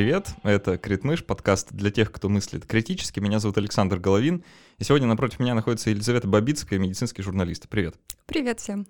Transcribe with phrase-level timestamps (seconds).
[0.00, 3.20] Привет, это Критмыш, подкаст для тех, кто мыслит критически.
[3.20, 4.44] Меня зовут Александр Головин,
[4.78, 7.68] и сегодня напротив меня находится Елизавета Бабицкая, медицинский журналист.
[7.68, 7.96] Привет.
[8.24, 8.86] Привет всем.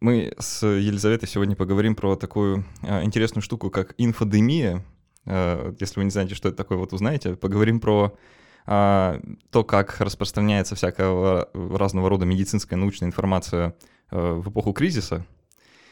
[0.00, 4.82] Мы с Елизаветой сегодня поговорим про такую а, интересную штуку, как инфодемия.
[5.26, 7.36] А, если вы не знаете, что это такое, вот узнаете.
[7.36, 8.16] Поговорим про
[8.64, 13.76] а, то, как распространяется всякого разного рода медицинская научная информация
[14.08, 15.26] а, в эпоху кризиса,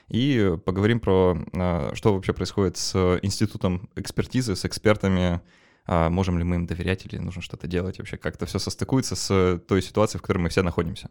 [0.09, 5.41] и поговорим про, а, что вообще происходит с институтом экспертизы, с экспертами,
[5.87, 9.17] а, можем ли мы им доверять или нужно что-то делать, вообще как это все состыкуется
[9.17, 11.11] с той ситуацией, в которой мы все находимся.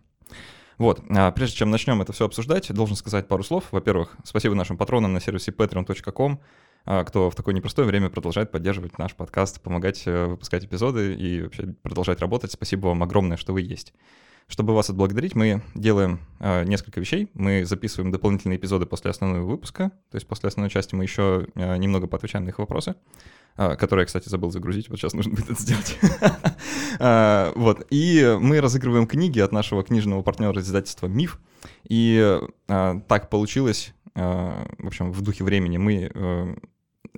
[0.78, 3.66] Вот, а, прежде чем начнем это все обсуждать, должен сказать пару слов.
[3.72, 6.40] Во-первых, спасибо нашим патронам на сервисе patreon.com,
[7.06, 11.74] кто в такое непростое время продолжает поддерживать наш подкаст, помогать э, выпускать эпизоды и вообще
[11.82, 12.52] продолжать работать.
[12.52, 13.94] Спасибо вам огромное, что вы есть.
[14.48, 17.30] Чтобы вас отблагодарить, мы делаем э, несколько вещей.
[17.34, 21.78] Мы записываем дополнительные эпизоды после основного выпуска, то есть после основной части мы еще э,
[21.78, 22.96] немного поотвечаем на их вопросы,
[23.58, 25.98] э, которые кстати, забыл загрузить, вот сейчас нужно будет это сделать.
[27.56, 31.40] вот, и мы разыгрываем книги от нашего книжного партнера издательства «Миф»,
[31.88, 36.58] и так получилось, в общем, в духе времени мы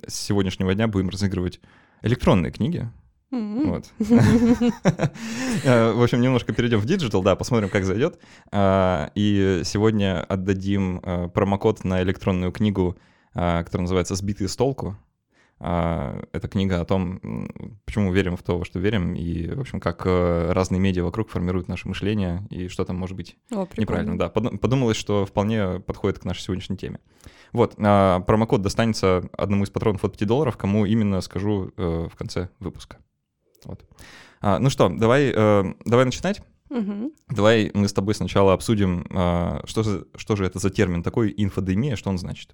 [0.06, 1.60] с сегодняшнего дня будем разыгрывать
[2.02, 2.88] электронные книги,
[3.30, 3.84] вот.
[5.64, 8.18] Э, в общем, немножко перейдем в digital, да, посмотрим, как зайдет.
[8.52, 12.96] А, и сегодня отдадим э, промокод на электронную книгу,
[13.34, 14.96] а, которая называется «Сбитые с толку».
[15.58, 17.48] А, это книга о том,
[17.84, 21.30] почему верим в то, во что верим, и, в общем, как э, разные медиа вокруг
[21.30, 24.18] формируют наше мышление, и что там может быть О, неправильно.
[24.18, 27.00] Да, подумалось, что вполне подходит к нашей сегодняшней теме.
[27.52, 32.98] Вот, промокод достанется одному из патронов от 5 долларов, кому именно скажу в конце выпуска.
[33.66, 33.84] Вот.
[34.40, 36.40] А, ну что, давай, э, давай начинать.
[36.70, 37.12] Угу.
[37.30, 41.32] Давай мы с тобой сначала обсудим, э, что, же, что же это за термин такой
[41.36, 42.52] инфодемия, что он значит.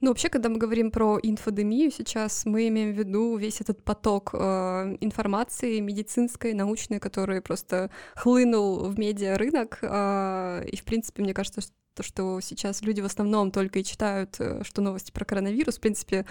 [0.00, 4.30] Ну, вообще, когда мы говорим про инфодемию сейчас, мы имеем в виду весь этот поток
[4.34, 9.78] э, информации медицинской, научной, который просто хлынул в медиарынок.
[9.82, 13.84] Э, и, в принципе, мне кажется, что то, что сейчас люди в основном только и
[13.84, 16.26] читают, э, что новости про коронавирус, в принципе,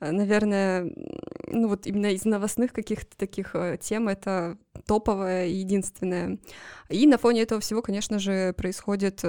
[0.00, 0.90] э, наверное,
[1.46, 6.38] ну вот именно из новостных каких-то таких э, тем это топовое и единственное.
[6.88, 9.22] И на фоне этого всего, конечно же, происходит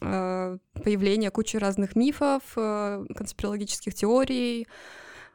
[0.00, 4.66] появление кучи разных мифов, конспирологических теорий,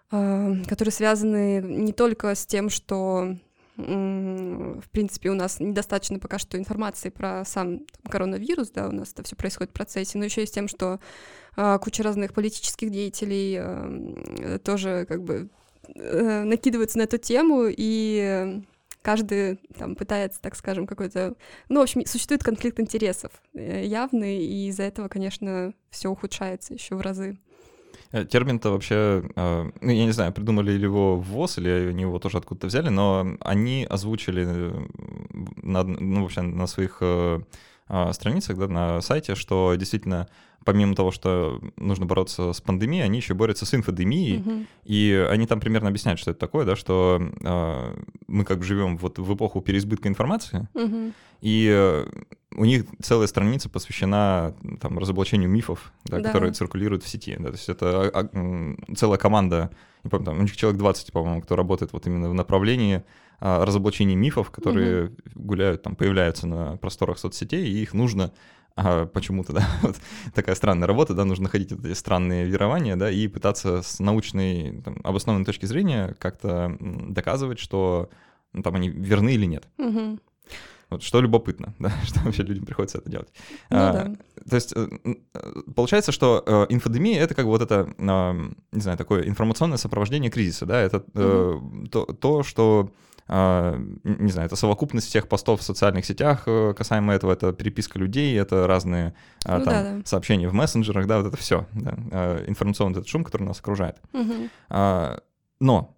[0.09, 3.35] которые связаны не только с тем, что
[3.77, 9.11] в принципе, у нас недостаточно пока что информации про сам там, коронавирус, да, у нас
[9.11, 10.99] это все происходит в процессе, но еще и с тем, что
[11.57, 15.49] э, куча разных политических деятелей э, тоже как бы
[15.93, 18.61] э, накидываются на эту тему, и
[19.05, 21.35] каждый там пытается, так скажем, какой-то...
[21.69, 26.95] Ну, в общем, существует конфликт интересов э, явный, и из-за этого, конечно, все ухудшается еще
[26.95, 27.37] в разы.
[28.11, 32.01] Э, термин-то вообще, э, ну, я не знаю, придумали ли его в ВОЗ, или они
[32.01, 34.73] его тоже откуда-то взяли, но они озвучили
[35.61, 37.03] на, ну, вообще на своих
[38.11, 40.27] страницах, да, на сайте, что действительно
[40.65, 44.65] помимо того, что нужно бороться с пандемией, они еще борются с инфодемией, угу.
[44.83, 48.97] и они там примерно объясняют, что это такое, да, что э, мы как бы живем
[48.97, 51.13] вот в эпоху переизбытка информации, угу.
[51.41, 52.05] и э,
[52.57, 56.23] у них целая страница посвящена там разоблачению мифов, да, да.
[56.23, 57.35] которые циркулируют в сети.
[57.37, 59.69] Да, то есть это а, а, целая команда,
[60.03, 63.03] не помню, там, у них человек 20, по-моему, кто работает вот именно в направлении
[63.39, 65.15] а, разоблачения мифов, которые угу.
[65.35, 68.31] гуляют, там, появляются на просторах соцсетей, и их нужно
[68.75, 69.95] а почему-то, да, вот
[70.33, 74.81] такая странная работа, да, нужно находить вот эти странные верования, да, и пытаться с научной,
[74.81, 78.09] там, обоснованной точки зрения как-то доказывать, что
[78.53, 79.67] ну, там они верны или нет.
[79.77, 80.19] Угу.
[80.89, 83.29] Вот что любопытно, да, что вообще людям приходится это делать.
[83.69, 84.15] Ну, а, да.
[84.49, 84.87] То есть э,
[85.75, 90.29] получается, что э, инфодемия это как бы вот это, э, не знаю, такое информационное сопровождение
[90.29, 91.59] кризиса, да, это э,
[91.91, 92.91] то, то, что
[93.27, 98.39] не знаю, это совокупность всех постов в социальных сетях э, касаемо этого, это переписка людей,
[98.39, 100.01] это разные а, ну, там, да, да.
[100.05, 103.97] сообщения в мессенджерах, да, вот это все, да, а, информационный этот шум, который нас окружает.
[104.13, 105.19] Угу.
[105.59, 105.95] Но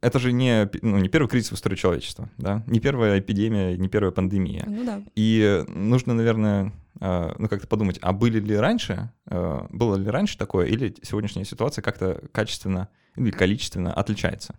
[0.00, 3.88] это же не, ну, не первый кризис в истории человечества, да, не первая эпидемия, не
[3.88, 4.64] первая пандемия.
[4.66, 5.02] Ну да.
[5.14, 10.94] И нужно, наверное, ну как-то подумать, а были ли раньше, было ли раньше такое, или
[11.02, 14.54] сегодняшняя ситуация как-то качественно или количественно отличается?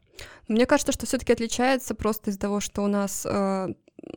[0.47, 3.73] Мне кажется, что все-таки отличается просто из-за того, что у нас э,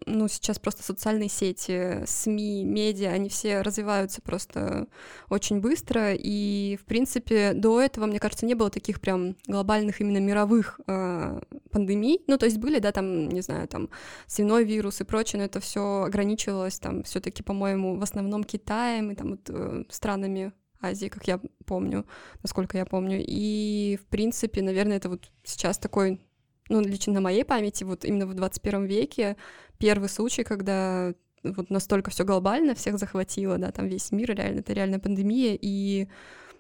[0.07, 4.87] ну, сейчас просто социальные сети, СМИ, медиа, они все развиваются просто
[5.29, 10.19] очень быстро, и, в принципе, до этого, мне кажется, не было таких прям глобальных именно
[10.19, 11.41] мировых э,
[11.71, 13.91] пандемий, ну, то есть были, да, там, не знаю, там,
[14.27, 19.11] свиной вирус и прочее, но это все ограничивалось там все таки по-моему, в основном Китаем
[19.11, 22.07] и там вот э, странами Азии, как я помню,
[22.43, 23.23] насколько я помню.
[23.27, 26.21] И, в принципе, наверное, это вот сейчас такой,
[26.69, 29.37] ну, лично на моей памяти, вот именно в 21 веке
[29.79, 34.73] первый случай, когда вот настолько все глобально всех захватило, да, там весь мир, реально, это
[34.73, 36.09] реальная пандемия, и,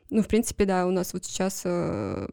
[0.09, 2.29] ну, в принципе, да, у нас вот сейчас э,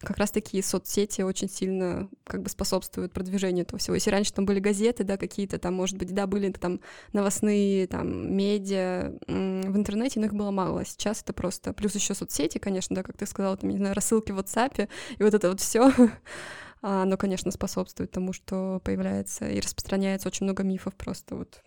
[0.00, 3.94] как раз такие соцсети очень сильно как бы способствуют продвижению этого всего.
[3.94, 6.80] Если раньше там были газеты, да, какие-то там, может быть, да, были там
[7.12, 10.84] новостные, там, медиа в интернете, но их было мало.
[10.84, 11.72] Сейчас это просто...
[11.72, 14.88] Плюс еще соцсети, конечно, да, как ты сказала, там, не знаю, рассылки в WhatsApp,
[15.18, 15.90] и вот это вот все
[16.82, 21.62] А, оно, конечно, способствует тому, что появляется и распространяется очень много мифов просто вот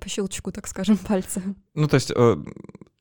[0.00, 1.42] по щелчку, так скажем, пальца.
[1.74, 2.36] Ну, то есть э,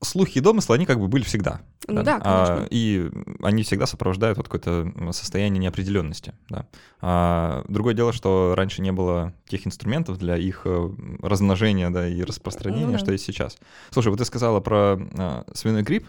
[0.06, 1.62] слухи и домыслы, они как бы были всегда.
[1.88, 2.64] Ну да, да конечно.
[2.64, 3.10] А, и
[3.42, 6.34] они всегда сопровождают вот какое-то состояние неопределенности.
[6.50, 6.68] Да.
[7.02, 10.90] А, другое дело, что раньше не было тех инструментов для их э,
[11.22, 13.00] размножения да, и распространения, ну, да.
[13.00, 13.58] что есть сейчас.
[13.92, 16.08] Слушай, вот ты сказала про э, свиной грипп.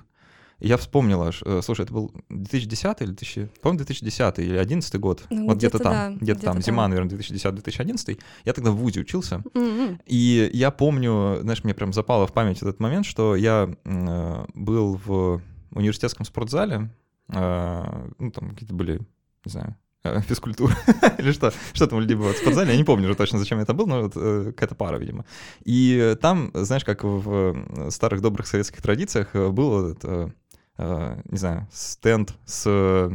[0.58, 5.46] Я вспомнила, э, слушай, это был 2010 или 2000, по-моему, 2010 или 2011 год, ну,
[5.46, 8.18] вот где-то, где-то там, да, где-то, где-то там, зима, наверное, 2010-2011.
[8.44, 10.00] Я тогда в ВУЗе учился, mm-hmm.
[10.06, 15.00] и я помню, знаешь, мне прям запало в память этот момент, что я э, был
[15.04, 15.42] в
[15.76, 16.90] университетском спортзале,
[17.28, 19.00] э, ну, там какие-то были,
[19.44, 20.74] не знаю, э, физкультура
[21.18, 23.86] или что, что там либо в спортзале, я не помню уже точно, зачем это был,
[23.86, 25.26] но вот э, какая-то пара, видимо.
[25.64, 30.34] И там, знаешь, как в старых добрых советских традициях был этот
[30.78, 33.10] Э, не знаю, стенд с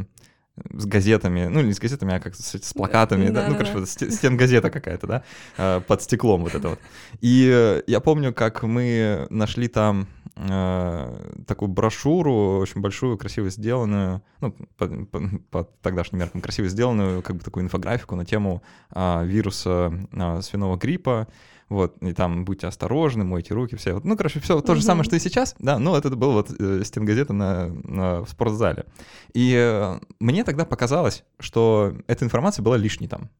[0.76, 3.80] с газетами, ну не с газетами, а как с, с плакатами, да, да, ну, короче,
[3.80, 3.86] да.
[3.86, 5.22] Стен газета какая-то, да,
[5.56, 6.78] э, под стеклом вот это вот.
[7.20, 14.52] И я помню, как мы нашли там э, такую брошюру, очень большую, красиво сделанную, ну,
[14.76, 15.20] по, по,
[15.50, 18.62] по тогдашним меркам красиво сделанную, как бы такую инфографику на тему
[18.94, 21.28] э, вируса э, свиного гриппа,
[21.72, 24.00] вот, и там будьте осторожны, мойте руки, все.
[24.04, 26.82] Ну, короче, все то же самое, что и сейчас, да, но это был вот э,
[26.84, 28.84] стенгазета на, на, в спортзале.
[29.32, 33.30] И э, мне тогда показалось, что эта информация была лишней там.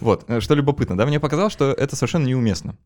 [0.00, 2.76] Вот, э, что любопытно, да, мне показалось, что это совершенно неуместно.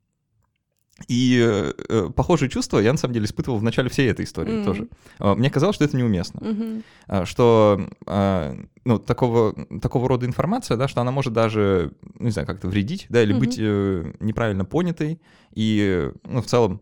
[1.09, 4.55] И э, э, похожие чувства я на самом деле испытывал в начале всей этой истории
[4.55, 4.65] mm-hmm.
[4.65, 4.89] тоже.
[5.19, 7.25] А, мне казалось, что это неуместно, mm-hmm.
[7.25, 12.47] что э, ну, такого, такого рода информация, да, что она может даже, ну, не знаю,
[12.47, 13.39] как-то вредить, да, или mm-hmm.
[13.39, 15.21] быть э, неправильно понятой,
[15.55, 16.81] и, ну, в целом,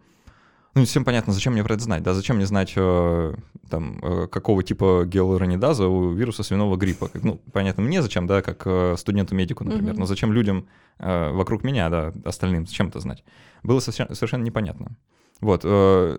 [0.75, 3.35] ну, всем понятно, зачем мне про это знать, да, зачем мне знать, э,
[3.69, 7.11] там, э, какого типа гиалуронидаза у вируса свиного гриппа.
[7.15, 9.99] Ну, понятно мне зачем, да, как э, студенту-медику, например, mm-hmm.
[9.99, 10.69] но зачем людям
[10.99, 13.25] э, вокруг меня, да, остальным, зачем это знать?
[13.63, 14.97] Было совершенно, совершенно непонятно.
[15.41, 15.63] Вот.
[15.65, 16.19] Э,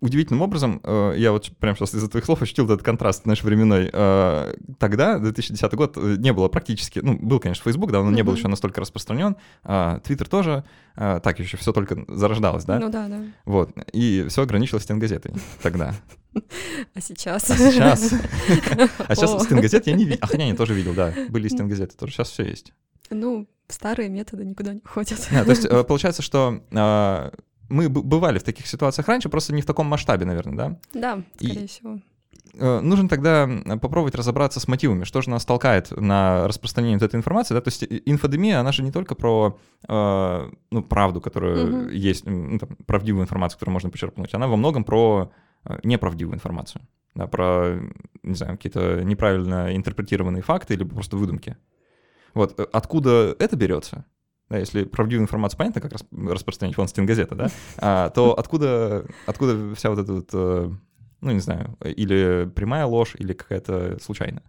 [0.00, 3.88] удивительным образом, э, я вот прямо сейчас из-за твоих слов ощутил этот контраст наш временной.
[3.92, 8.14] Э, тогда, 2010 год, не было практически, ну, был, конечно, Facebook, да, mm-hmm.
[8.14, 10.64] не был еще настолько распространен, Twitter тоже,
[10.94, 12.78] так еще все только зарождалось, да?
[12.78, 13.22] Ну да, да.
[13.44, 13.72] Вот.
[13.92, 15.32] И все ограничилось стенгазетой
[15.62, 15.94] тогда.
[16.94, 17.50] А сейчас?
[17.50, 18.12] А сейчас?
[19.08, 20.18] А сейчас стенгазет я не видел.
[20.20, 21.12] А хотя я тоже видел, да.
[21.28, 22.12] Были стенгазеты тоже.
[22.12, 22.72] Сейчас все есть.
[23.10, 25.26] Ну, старые методы никуда не ходят.
[25.32, 26.62] Да, то есть получается, что
[27.70, 30.78] мы бывали в таких ситуациях раньше, просто не в таком масштабе, наверное, да?
[30.92, 32.00] Да, скорее и, всего.
[32.54, 33.48] Э, нужно тогда
[33.80, 37.68] попробовать разобраться с мотивами, что же нас толкает на распространение вот этой информации, да, то
[37.68, 39.58] есть инфодемия, она же не только про,
[39.88, 41.88] э, ну, правду, которая угу.
[41.90, 45.32] есть, ну, там, правдивую информацию, которую можно почерпнуть, она во многом про
[45.64, 46.82] э, неправдивую информацию,
[47.14, 47.78] да, про,
[48.22, 51.56] не знаю, какие-то неправильно интерпретированные факты или просто выдумки.
[52.34, 54.04] Вот, э, откуда это берется?
[54.58, 59.98] Если правдивую информацию понятно, как распространять фон стенгазета, да, а, то откуда, откуда вся вот
[59.98, 60.70] эта вот, э,
[61.20, 64.42] ну, не знаю, или прямая ложь, или какая-то случайная?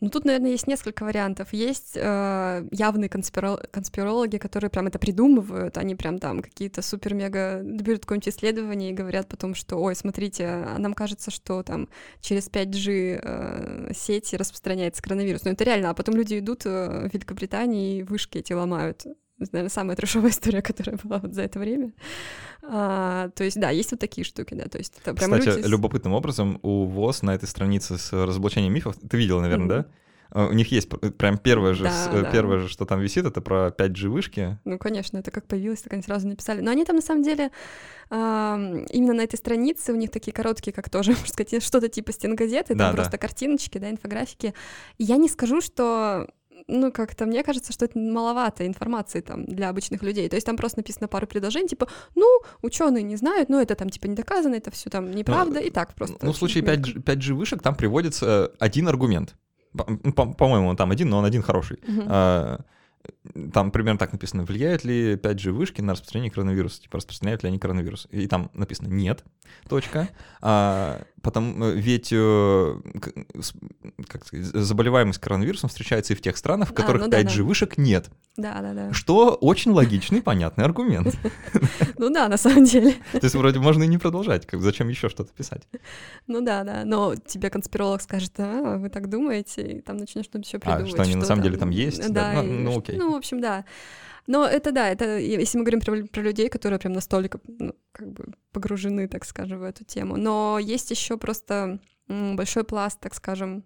[0.00, 1.52] Ну, тут, наверное, есть несколько вариантов.
[1.52, 3.56] Есть э, явные конспиро...
[3.70, 9.26] конспирологи, которые прям это придумывают, они прям там какие-то супер-мега берут какое-нибудь исследование и говорят
[9.26, 11.88] потом, что, ой, смотрите, а нам кажется, что там
[12.20, 15.44] через 5G э, сети распространяется коронавирус.
[15.44, 19.06] Но это реально, а потом люди идут э, в Великобритании и вышки эти ломают
[19.38, 21.92] наверное, самая трешовая история, которая была вот за это время.
[22.62, 25.68] А, то есть, да, есть вот такие штуки, да, то есть это прям Кстати, люди...
[25.68, 29.82] любопытным образом у ВОЗ на этой странице с разоблачением мифов, ты видела, наверное, mm-hmm.
[29.82, 29.86] да?
[30.30, 32.30] А, у них есть прям первое же, да, да.
[32.30, 34.58] первое же, что там висит, это про 5G вышки.
[34.64, 36.60] Ну, конечно, это как появилось, так они сразу написали.
[36.60, 37.50] Но они там на самом деле
[38.10, 42.74] именно на этой странице у них такие короткие, как тоже, можно сказать, что-то типа стенгазеты,
[42.74, 43.02] да, там да.
[43.02, 44.54] просто картиночки, да, инфографики.
[44.98, 46.28] И я не скажу, что
[46.66, 50.28] ну, как-то мне кажется, что это маловато информации там для обычных людей.
[50.28, 53.90] То есть там просто написано пару предложений, типа, ну, ученые не знают, ну, это там
[53.90, 56.18] типа не доказано, это все там неправда, ну, и так просто.
[56.22, 59.34] Ну, в случае 5G, 5G вышек там приводится один аргумент.
[59.72, 61.76] По-моему, он там один, но он один хороший.
[61.76, 62.64] Uh-huh.
[63.52, 67.58] там примерно так написано, влияют ли 5G вышки на распространение коронавируса, типа распространяют ли они
[67.58, 68.08] коронавирус.
[68.10, 69.24] И там написано нет,
[69.68, 70.08] точка.
[70.40, 72.76] А, потом, э, ведь э,
[74.08, 77.42] как сказать, заболеваемость коронавирусом встречается и в тех странах, в которых а, ну 5G да,
[77.42, 78.08] вышек нет.
[78.36, 78.92] Да, да, да.
[78.92, 81.14] Что очень логичный, понятный аргумент.
[81.98, 82.92] Ну да, на самом деле.
[83.12, 85.62] То есть вроде можно и не продолжать, как зачем еще что-то писать.
[86.26, 90.46] Ну да, да, но тебе конспиролог скажет, а, вы так думаете, и там начнешь что-то
[90.46, 90.92] еще придумывать.
[90.92, 92.12] А, что они на самом деле там есть?
[92.12, 92.96] Да, ну, ну окей.
[92.96, 93.64] Ну, в общем, да.
[94.26, 98.12] Но это да, это если мы говорим про, про людей, которые прям настолько ну, как
[98.12, 100.16] бы погружены, так скажем, в эту тему.
[100.16, 103.64] Но есть еще просто большой пласт, так скажем,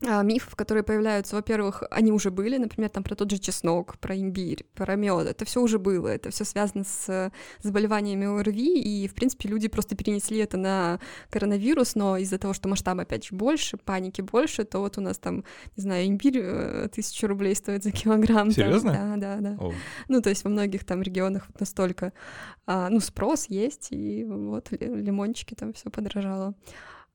[0.00, 4.64] мифов, которые появляются, во-первых, они уже были, например, там про тот же чеснок, про имбирь,
[4.74, 5.26] про мед.
[5.26, 7.30] Это все уже было, это все связано с
[7.60, 12.68] заболеваниями ОРВИ, и, в принципе, люди просто перенесли это на коронавирус, но из-за того, что
[12.68, 15.44] масштаб, опять же, больше, паники больше, то вот у нас там,
[15.76, 18.50] не знаю, имбирь э, тысячу рублей стоит за килограмм.
[18.50, 18.94] Серьезно?
[18.94, 19.56] Там, да, да, да.
[19.56, 19.74] Oh.
[20.08, 22.12] Ну, то есть во многих там регионах вот настолько,
[22.66, 26.54] а, ну, спрос есть, и вот лимончики там все подорожало.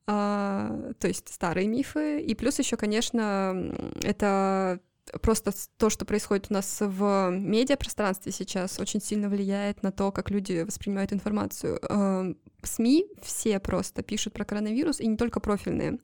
[0.07, 2.21] А, то есть старые мифы.
[2.21, 4.79] И плюс еще, конечно, это
[5.21, 10.31] просто то, что происходит у нас в медиапространстве сейчас, очень сильно влияет на то, как
[10.31, 11.79] люди воспринимают информацию.
[11.89, 12.25] А,
[12.63, 15.99] СМИ все просто пишут про коронавирус, и не только профильные.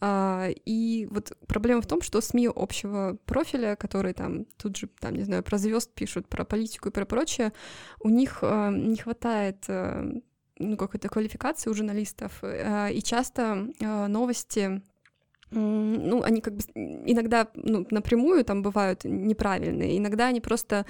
[0.00, 5.16] Uh, и вот проблема в том, что СМИ общего профиля, которые там тут же, там,
[5.16, 7.52] не знаю, про звезд пишут, про политику и про прочее,
[8.00, 9.64] у них uh, не хватает
[10.58, 14.82] ну, какой-то квалификации у журналистов, э, и часто э, новости
[15.50, 20.84] ну, они как бы иногда ну, напрямую там бывают неправильные, иногда они просто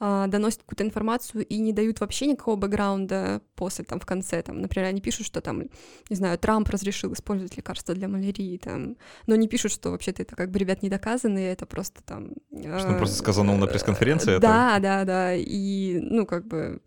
[0.00, 4.60] э, доносят какую-то информацию и не дают вообще никакого бэкграунда после, там, в конце, там,
[4.60, 5.64] например, они пишут, что там,
[6.10, 8.96] не знаю, Трамп разрешил использовать лекарства для малярии, там,
[9.26, 12.32] но не пишут, что вообще-то это как бы, ребят, не доказано, и это просто там...
[12.52, 14.38] Э, что он просто сказанул на пресс-конференции?
[14.38, 16.80] Да, да, да, и, ну, как бы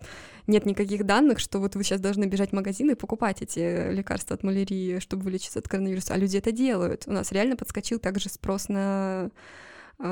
[0.47, 4.35] нет никаких данных, что вот вы сейчас должны бежать в магазин и покупать эти лекарства
[4.35, 7.03] от малярии, чтобы вылечиться от коронавируса, а люди это делают.
[7.05, 9.29] У нас реально подскочил также спрос на а,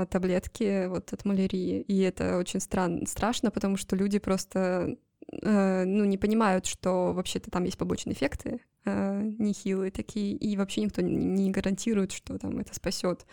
[0.10, 4.98] таблетки вот от малярии, и это очень стран страшно, потому что люди просто
[5.42, 10.82] э, ну, не понимают, что вообще-то там есть побочные эффекты, э, нехилые такие, и вообще
[10.82, 13.26] никто не гарантирует, что там это спасет.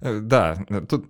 [0.00, 1.06] Э, да, э, тут,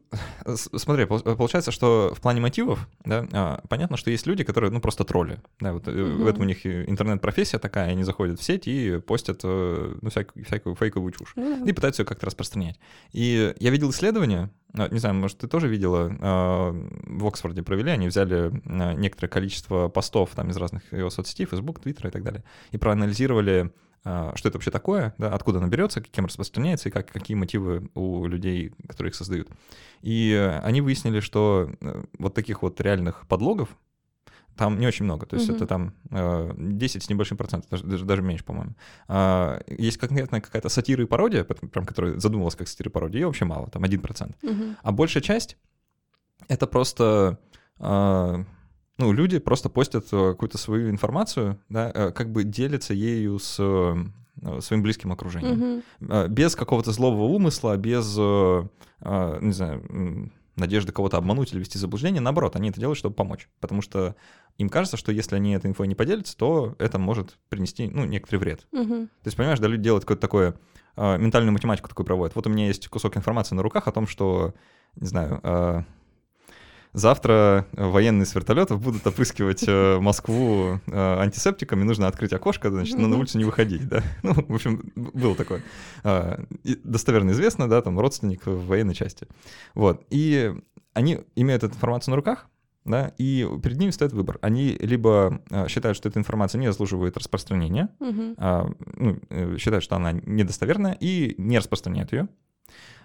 [0.57, 5.05] смотри, получается, что в плане мотивов, да, а, понятно, что есть люди, которые, ну, просто
[5.05, 5.99] тролли, да, вот угу.
[5.99, 10.77] в этом у них интернет-профессия такая, они заходят в сеть и постят, ну, всякую, всякую
[10.77, 11.65] фейковую чушь, угу.
[11.65, 12.79] и пытаются ее как-то распространять.
[13.13, 16.73] И я видел исследование, не знаю, может, ты тоже видела, а,
[17.07, 18.53] в Оксфорде провели, они взяли
[18.97, 23.71] некоторое количество постов там из разных его соцсетей, Facebook, Twitter и так далее, и проанализировали
[23.71, 23.73] а,
[24.05, 28.27] что это вообще такое, да, откуда оно берется, кем распространяется и как, какие мотивы у
[28.27, 29.49] людей, которые их создают.
[30.03, 33.71] И они выяснили, что э, вот таких вот реальных подлогов
[34.57, 35.57] там не очень много, то есть mm-hmm.
[35.57, 35.95] это там
[36.57, 38.75] 10 э, с небольшим процентом, даже, даже, даже меньше, по-моему.
[39.09, 43.27] А, есть конкретная какая-то сатира и пародия, прям которая задумывалась как сатира и пародия, ее
[43.27, 44.35] вообще мало, там 1%.
[44.43, 44.77] Mm-hmm.
[44.83, 45.57] А большая часть—
[46.49, 47.41] это просто
[47.79, 48.45] а,
[48.97, 53.57] ну, люди просто постят э, какую-то свою информацию, да, э, как бы делятся ею с
[53.59, 55.83] э, своим близким окружением.
[56.01, 56.29] Mm-hmm.
[56.29, 62.21] Без какого-то злого умысла, без, не знаю, надежды кого-то обмануть или вести заблуждение.
[62.21, 63.49] Наоборот, они это делают, чтобы помочь.
[63.61, 64.17] Потому что
[64.59, 68.39] им кажется, что если они этой инфой не поделятся, то это может принести, ну, некоторый
[68.39, 68.67] вред.
[68.73, 69.07] Mm-hmm.
[69.07, 70.55] То есть, понимаешь, да, люди делают какое-то такое,
[70.97, 72.37] ментальную математику такую проводят.
[72.37, 74.53] Вот у меня есть кусок информации на руках о том, что,
[74.97, 75.87] не знаю,
[76.95, 83.09] Завтра военные с вертолетов будут опрыскивать э, Москву э, антисептиками, нужно открыть окошко, значит, но
[83.09, 84.03] на улицу не выходить, да.
[84.23, 85.63] Ну, в общем, было такое.
[86.85, 89.27] Достоверно известно, да, там родственник в военной части.
[89.75, 90.05] Вот.
[90.11, 90.55] И
[90.93, 92.49] они имеют эту информацию на руках,
[92.85, 94.39] да, и перед ними стоит выбор.
[94.43, 98.35] Они либо э, считают, что эта информация не заслуживает распространения, угу.
[98.37, 99.19] а, ну,
[99.59, 102.29] считают, что она недостоверная и не распространяют ее,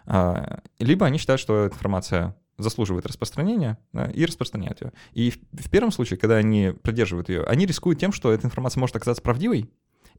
[0.06, 4.94] а, либо они считают, что эта информация заслуживает распространения да, и распространяют ее.
[5.14, 8.80] И в, в первом случае, когда они продерживают ее, они рискуют тем, что эта информация
[8.80, 9.70] может оказаться правдивой,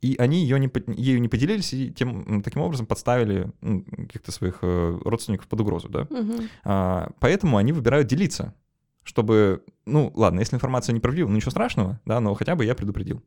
[0.00, 4.58] и они ее не, ею не поделились и тем, таким образом подставили ну, каких-то своих
[4.62, 5.88] э, родственников под угрозу.
[5.88, 6.02] Да?
[6.02, 6.34] Угу.
[6.64, 8.54] А, поэтому они выбирают делиться,
[9.02, 13.22] чтобы, ну ладно, если информация неправдива, ну ничего страшного, да, но хотя бы я предупредил.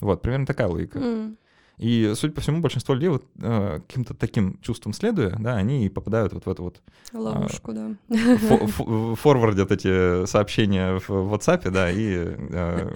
[0.00, 0.98] Вот, примерно такая логика.
[0.98, 1.36] Mm.
[1.78, 5.88] И, судя по всему, большинство людей вот э, каким-то таким чувством следуя, да, они и
[5.90, 6.80] попадают вот в эту вот...
[7.12, 9.14] А, Ловушку, э, да.
[9.16, 12.94] Форвардят эти сообщения в WhatsApp, да, и э,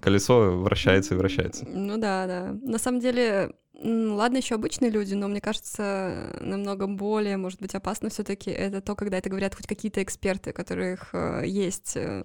[0.00, 1.66] колесо вращается и вращается.
[1.68, 2.56] Ну да, да.
[2.62, 3.52] На самом деле,
[3.82, 8.94] ладно, еще обычные люди, но мне кажется, намного более, может быть, опасно все-таки это то,
[8.94, 12.24] когда это говорят хоть какие-то эксперты, у которых э, есть, э,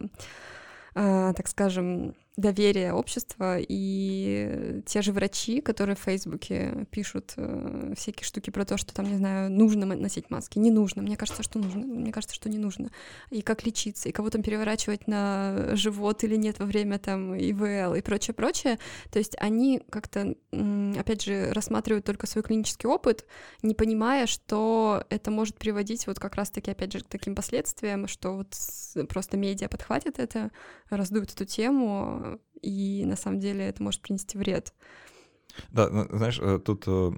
[0.95, 8.25] э, так скажем, доверие общества, и те же врачи, которые в Фейсбуке пишут э, всякие
[8.25, 11.59] штуки про то, что там, не знаю, нужно носить маски, не нужно, мне кажется, что
[11.59, 12.91] нужно, мне кажется, что не нужно,
[13.29, 17.95] и как лечиться, и кого там переворачивать на живот или нет во время там ИВЛ
[17.95, 18.79] и прочее-прочее,
[19.11, 20.35] то есть они как-то,
[20.97, 23.25] опять же, рассматривают только свой клинический опыт,
[23.61, 28.35] не понимая, что это может приводить вот как раз-таки, опять же, к таким последствиям, что
[28.35, 30.51] вот просто медиа подхватит это,
[30.89, 32.24] раздуют эту тему,
[32.65, 34.73] и на самом деле это может принести вред.
[35.69, 37.11] Да, ну, знаешь, э, тут э,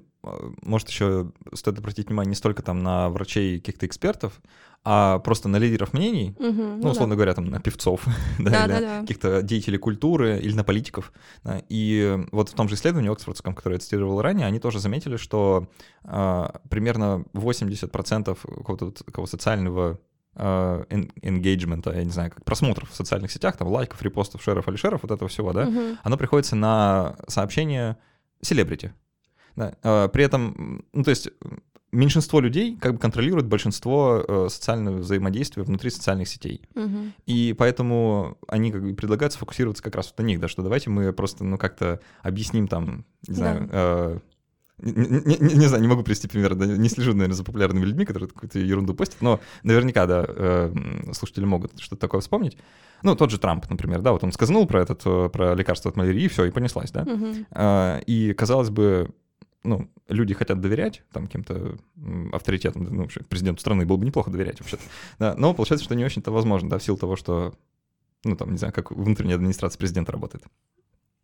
[0.62, 4.40] может еще стоит обратить внимание не столько там на врачей каких-то экспертов,
[4.84, 7.16] а просто на лидеров мнений, угу, ну, ну, условно да.
[7.16, 8.06] говоря, там на певцов,
[8.38, 9.00] да, да, или да, да.
[9.00, 11.12] каких-то деятелей культуры или на политиков.
[11.42, 11.62] Да.
[11.68, 15.68] И вот в том же исследовании Оксфордском, которое я цитировал ранее, они тоже заметили, что
[16.04, 19.98] а, примерно 80% какого-то какого социального
[20.34, 25.02] энгейджмента, я не знаю, как просмотров в социальных сетях, там, лайков, репостов, шеров или шеров,
[25.02, 25.98] вот этого всего, да, uh-huh.
[26.02, 27.98] оно приходится на сообщения
[28.40, 28.92] селебрити.
[29.56, 29.74] Да.
[29.82, 31.28] А, при этом, ну, то есть
[31.90, 36.62] меньшинство людей как бы контролирует большинство э, социального взаимодействия внутри социальных сетей.
[36.74, 37.12] Uh-huh.
[37.26, 40.90] И поэтому они как бы предлагают сфокусироваться как раз вот на них, да, что давайте
[40.90, 44.18] мы просто, ну, как-то объясним там, не знаю, э,
[44.80, 48.04] не, не, не знаю, не могу привести пример, да, не слежу, наверное, за популярными людьми,
[48.04, 50.72] которые какую-то ерунду постят, но наверняка, да, э,
[51.12, 52.56] слушатели могут что-то такое вспомнить.
[53.02, 55.96] Ну, тот же Трамп, например, да, вот он сказанул про этот, э, про лекарство от
[55.96, 57.02] малярии, и все, и понеслась, да.
[57.02, 57.46] Uh-huh.
[57.50, 59.10] Э, и, казалось бы,
[59.64, 61.76] ну, люди хотят доверять там каким-то
[62.32, 64.82] авторитетам, ну, вообще, президенту страны было бы неплохо доверять вообще-то,
[65.18, 67.54] да, но получается, что не очень-то возможно, да, в силу того, что,
[68.24, 70.44] ну, там, не знаю, как внутренняя администрация президента работает.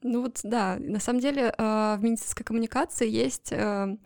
[0.06, 3.96] Ну вот, да, на самом деле э, в медицинской коммуникации есть э,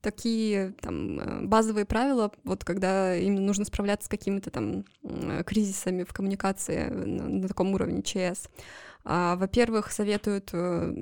[0.00, 4.84] такие там э, базовые правила, вот когда именно нужно справляться с какими-то там
[5.46, 8.48] кризисами в коммуникации на, на таком уровне ЧС.
[9.04, 10.50] А, во-первых, советуют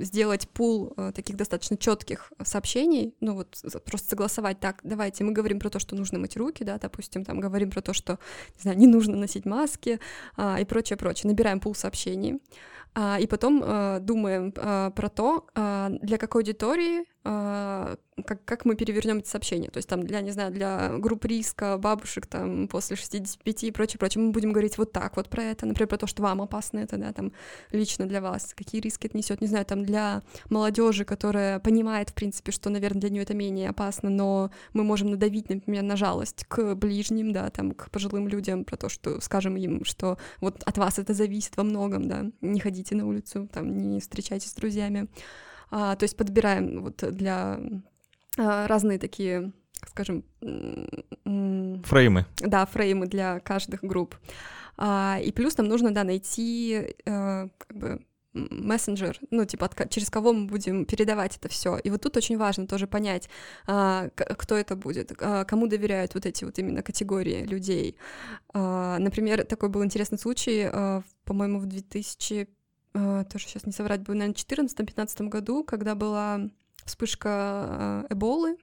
[0.05, 5.71] сделать пул таких достаточно четких сообщений, ну вот просто согласовать так, давайте мы говорим про
[5.71, 8.19] то, что нужно мыть руки, да, допустим, там говорим про то, что,
[8.57, 10.01] не знаю, не нужно носить маски
[10.37, 11.31] а, и прочее, прочее.
[11.31, 12.41] Набираем пул сообщений.
[12.95, 18.75] А, и потом э, думаем э, про то, э, для какой аудитории как, как мы
[18.75, 19.71] перевернем эти сообщения.
[19.71, 23.99] То есть там для, не знаю, для групп риска, бабушек там после 65 и прочее,
[23.99, 26.81] прочее, мы будем говорить вот так вот про это, например, про то, что вам опасно
[26.81, 27.33] это, да, там
[27.71, 32.15] лично для вас, какие риски это несет, не знаю, там для молодежи, которая понимает, в
[32.15, 36.45] принципе, что, наверное, для нее это менее опасно, но мы можем надавить, например, на жалость
[36.49, 40.79] к ближним, да, там, к пожилым людям, про то, что скажем им, что вот от
[40.79, 45.09] вас это зависит во многом, да, не ходите на улицу, там, не встречайтесь с друзьями.
[45.71, 47.59] А, то есть подбираем вот для
[48.39, 49.53] а, разные такие,
[49.87, 50.25] скажем...
[51.25, 52.27] Фреймы.
[52.39, 54.17] Да, фреймы для каждых групп.
[54.77, 58.05] А, и плюс нам нужно, да, найти а, как бы
[58.35, 61.77] мессенджер, ну, типа, от, через кого мы будем передавать это все.
[61.77, 63.29] И вот тут очень важно тоже понять,
[63.67, 67.97] а, кто это будет, а, кому доверяют вот эти вот именно категории людей.
[68.55, 72.49] А, например, такой был интересный случай, а, по-моему, в 2000
[72.95, 76.41] Э, тоже сейчас не соврать, бы, наверное, в 2014-2015 году, когда была
[76.85, 78.57] вспышка э, Эболы.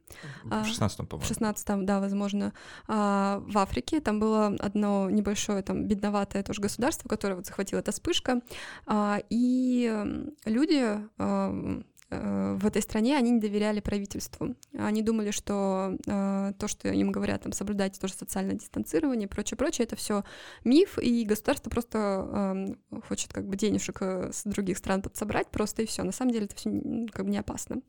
[0.43, 1.27] В 16-м, по-моему.
[1.27, 2.53] В 16-м, да, возможно.
[2.87, 7.91] А, в Африке там было одно небольшое, там, бедноватое тоже государство, которое вот захватила эта
[7.91, 8.41] вспышка.
[8.85, 10.05] А, и
[10.45, 14.55] люди Э, в этой стране они не доверяли правительству.
[14.77, 19.57] Они думали, что э, то, что им говорят, там, соблюдайте тоже социальное дистанцирование и прочее,
[19.57, 20.23] прочее, это все
[20.63, 25.83] миф, и государство просто э, хочет как бы денежек э, с других стран подсобрать просто
[25.83, 26.03] и все.
[26.03, 26.71] На самом деле это все
[27.11, 27.81] как бы не опасно.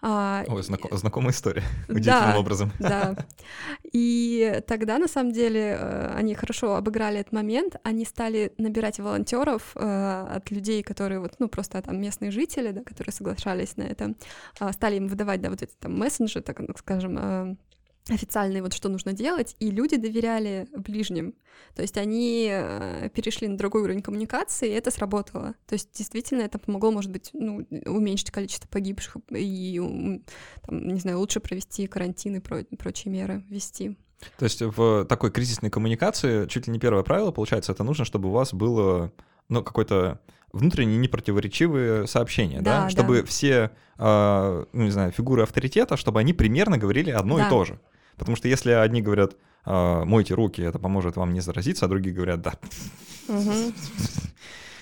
[0.00, 2.72] А, Ой, знаком, знакомая история, удивительным да, образом.
[2.80, 3.16] Да.
[3.92, 9.72] И тогда, на самом деле, э, они хорошо обыграли этот момент, они стали набирать волонтеров
[9.76, 13.82] э, от людей, которые вот, ну, просто там местные жители, да, которые соглашаются соглашались на
[13.82, 14.14] это,
[14.58, 17.56] а, стали им выдавать, да, вот эти там мессенджеры, так скажем, а,
[18.08, 21.34] официальные, вот что нужно делать, и люди доверяли ближним.
[21.76, 25.54] То есть они а, перешли на другой уровень коммуникации, и это сработало.
[25.66, 29.80] То есть действительно это помогло, может быть, ну, уменьшить количество погибших и,
[30.66, 33.96] там, не знаю, лучше провести карантин и про прочие меры ввести.
[34.38, 38.28] То есть в такой кризисной коммуникации чуть ли не первое правило, получается, это нужно, чтобы
[38.28, 39.12] у вас было
[39.48, 40.20] ну, какой-то
[40.52, 42.90] внутренне непротиворечивые сообщения, да, да?
[42.90, 43.26] чтобы да.
[43.26, 47.46] все, э, ну, не знаю, фигуры авторитета, чтобы они примерно говорили одно да.
[47.46, 47.78] и то же.
[48.16, 52.14] Потому что если одни говорят, э, мойте руки, это поможет вам не заразиться, а другие
[52.14, 52.54] говорят, да.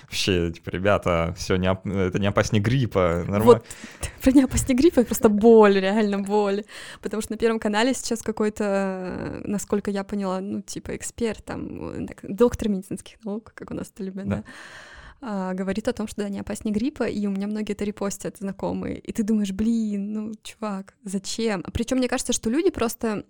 [0.03, 1.87] вообще, типа, ребята, все не оп...
[1.87, 3.25] это не опаснее гриппа.
[3.29, 3.45] Нормально.
[3.45, 3.65] Вот,
[4.23, 6.65] про не опаснее гриппа, просто боль, реально боль.
[7.01, 12.19] Потому что на Первом канале сейчас какой-то, насколько я поняла, ну, типа, эксперт, там, так,
[12.23, 14.37] доктор медицинских наук, как у нас это любят, да.
[14.37, 14.45] да
[15.23, 18.39] а, говорит о том, что да, не опаснее гриппа, и у меня многие это репостят
[18.39, 18.99] знакомые.
[18.99, 21.63] И ты думаешь, блин, ну, чувак, зачем?
[21.73, 23.25] Причем мне кажется, что люди просто,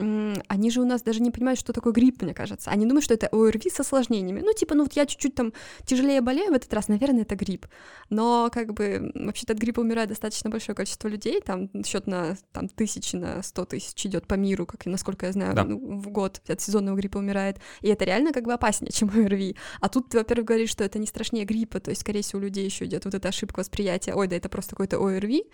[0.49, 2.71] они же у нас даже не понимают, что такое грипп, мне кажется.
[2.71, 4.41] Они думают, что это ОРВИ с осложнениями.
[4.41, 5.53] Ну, типа, ну вот я чуть-чуть там
[5.85, 7.67] тяжелее болею в этот раз, наверное, это грипп.
[8.09, 12.69] Но как бы вообще-то от гриппа умирает достаточно большое количество людей, там счет на там,
[12.69, 15.65] тысячи, на сто тысяч идет по миру, как и насколько я знаю, да.
[15.65, 17.59] ну, в год от сезонного гриппа умирает.
[17.81, 19.57] И это реально как бы опаснее, чем ОРВИ.
[19.81, 22.43] А тут ты, во-первых, говоришь, что это не страшнее гриппа, то есть, скорее всего, у
[22.43, 25.45] людей еще идет вот эта ошибка восприятия, ой, да это просто какой-то ОРВИ,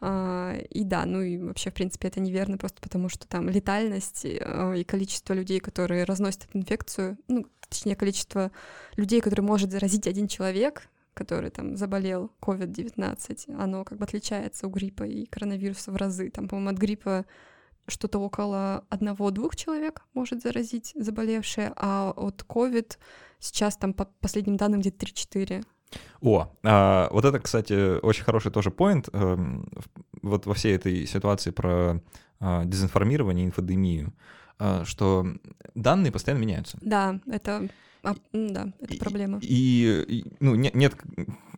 [0.00, 4.24] а, и да, ну и вообще, в принципе, это неверно, просто потому что там летальность
[4.24, 8.52] и количество людей, которые разносят эту инфекцию, ну, точнее, количество
[8.96, 14.70] людей, которые может заразить один человек, который там заболел COVID-19, оно как бы отличается у
[14.70, 16.30] гриппа и коронавируса в разы.
[16.30, 17.24] Там, по-моему, от гриппа
[17.88, 22.98] что-то около одного-двух человек может заразить заболевшие, а от COVID
[23.38, 25.64] сейчас там по последним данным где-то 3-4
[26.20, 29.36] о, а, вот это, кстати, очень хороший тоже поинт э,
[30.22, 32.02] вот во всей этой ситуации про
[32.40, 34.12] э, дезинформирование, инфодемию,
[34.58, 35.26] э, что
[35.74, 36.78] данные постоянно меняются.
[36.80, 37.68] Да, это
[38.02, 39.38] а, да, это проблема.
[39.42, 40.96] И, и ну, нет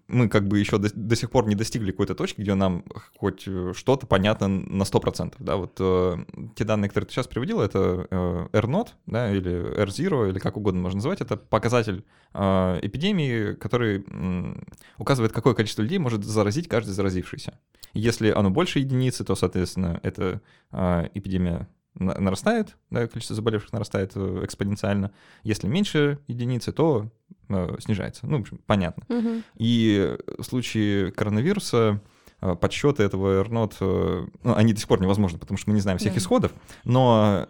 [0.08, 2.84] мы как бы еще до, до сих пор не достигли какой-то точки, где нам
[3.16, 5.34] хоть э, что-то понятно на 100%.
[5.38, 6.16] Да, вот э,
[6.56, 10.80] те данные, которые ты сейчас приводил, это э, R0, да, или R0, или как угодно
[10.80, 14.54] можно называть, это показатель э, эпидемии, который э,
[14.96, 17.58] указывает, какое количество людей может заразить каждый заразившийся.
[17.92, 20.40] Если оно больше единицы, то, соответственно, эта
[20.72, 21.68] э, эпидемия
[21.98, 25.10] нарастает, да, количество заболевших нарастает э, экспоненциально.
[25.42, 27.10] Если меньше единицы, то
[27.48, 28.26] э, снижается.
[28.26, 29.04] Ну, в общем, понятно.
[29.08, 29.42] Угу.
[29.56, 32.00] И в случае коронавируса
[32.40, 35.80] э, подсчеты этого R0, э, ну, они до сих пор невозможны, потому что мы не
[35.80, 36.18] знаем всех да.
[36.18, 36.52] исходов,
[36.84, 37.46] но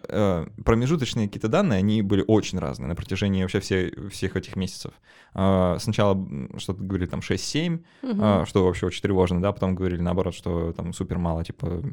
[0.65, 4.93] промежуточные какие-то данные, они были очень разные на протяжении вообще все, всех этих месяцев.
[5.33, 6.17] Э, сначала
[6.57, 8.21] что-то говорили там 6-7, угу.
[8.21, 11.83] э, что вообще очень тревожно, да, потом говорили наоборот, что там супер мало, типа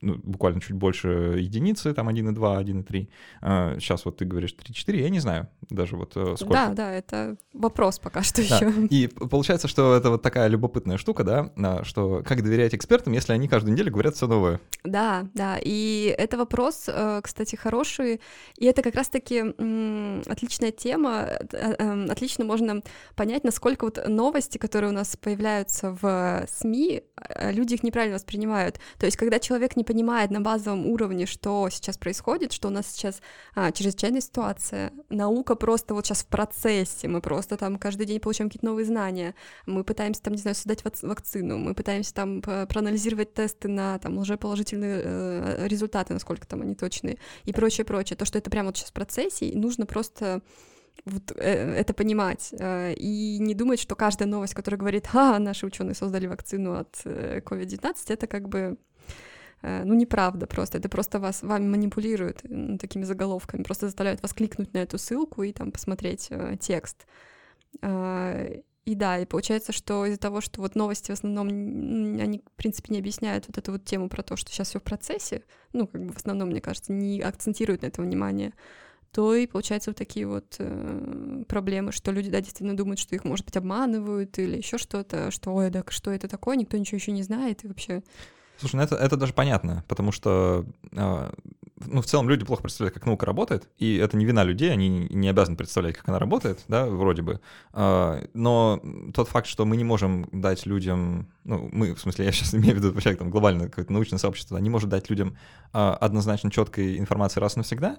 [0.00, 1.08] ну, буквально чуть больше
[1.38, 3.08] единицы, там 1,2, 1,3.
[3.40, 6.54] А, сейчас вот ты говоришь 3,4, я не знаю даже вот э, сколько.
[6.54, 8.56] Да, да, это вопрос пока что да.
[8.56, 8.86] еще.
[8.86, 13.48] И получается, что это вот такая любопытная штука, да, что как доверять экспертам, если они
[13.48, 14.60] каждую неделю говорят все новое.
[14.84, 18.20] Да, да, и это вопрос, э, кстати, хороший,
[18.56, 19.40] и это как раз-таки
[20.30, 22.82] отличная тема, э, эм, отлично можно
[23.16, 27.02] понять, насколько вот новости, которые у нас появляются в СМИ,
[27.50, 28.78] люди их неправильно воспринимают.
[28.98, 32.88] То есть, когда человек не понимает на базовом уровне, что сейчас происходит, что у нас
[32.88, 33.22] сейчас
[33.54, 38.50] а, чрезвычайная ситуация, наука просто вот сейчас в процессе, мы просто там каждый день получаем
[38.50, 43.68] какие-то новые знания, мы пытаемся там, не знаю, создать вакцину, мы пытаемся там проанализировать тесты
[43.68, 48.18] на там лжеположительные э, результаты, насколько там они точные, и прочее, прочее.
[48.18, 50.42] То, что это прямо вот сейчас в процессе, и нужно просто
[51.06, 52.50] вот, э, это понимать.
[52.52, 57.00] Э, и не думать, что каждая новость, которая говорит, а, наши ученые создали вакцину от
[57.04, 58.76] э, COVID-19, это как бы Э,
[59.62, 64.72] ну, неправда просто, это просто вас, вами манипулируют ну, такими заголовками, просто заставляют вас кликнуть
[64.72, 67.06] на эту ссылку и там посмотреть э, текст.
[67.82, 72.56] Э, и да, и получается, что из-за того, что вот новости в основном, они, в
[72.56, 75.42] принципе, не объясняют вот эту вот тему про то, что сейчас все в процессе,
[75.74, 78.54] ну, как бы в основном, мне кажется, не акцентируют на это внимание,
[79.12, 83.24] то и получается вот такие вот э, проблемы, что люди, да, действительно думают, что их,
[83.24, 87.12] может быть, обманывают или еще что-то, что, ой, да, что это такое, никто ничего еще
[87.12, 88.02] не знает, и вообще
[88.58, 91.30] Слушай, ну это, это даже понятно, потому что, э,
[91.86, 95.06] ну, в целом люди плохо представляют, как наука работает, и это не вина людей, они
[95.10, 97.40] не обязаны представлять, как она работает, да, вроде бы.
[97.72, 98.82] Э, но
[99.14, 102.74] тот факт, что мы не можем дать людям, ну, мы, в смысле, я сейчас имею
[102.74, 105.36] в виду вообще там глобальное какое-то научное сообщество, не может дать людям
[105.72, 107.98] э, однозначно четкой информации раз и навсегда,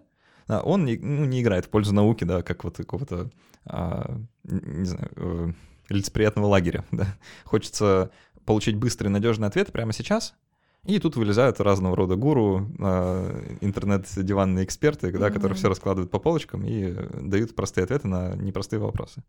[0.49, 3.29] да, он не, ну, не играет в пользу науки, да, как вот какого-то,
[3.65, 5.53] э, не знаю, э,
[5.89, 7.05] лицеприятного лагеря, да.
[7.45, 8.11] Хочется
[8.45, 10.33] получить быстрый надежный ответ прямо сейчас,
[10.85, 15.33] и тут вылезают разного рода гуру, э, интернет-диванные эксперты, да, mm-hmm.
[15.33, 19.23] которые все раскладывают по полочкам и дают простые ответы на непростые вопросы.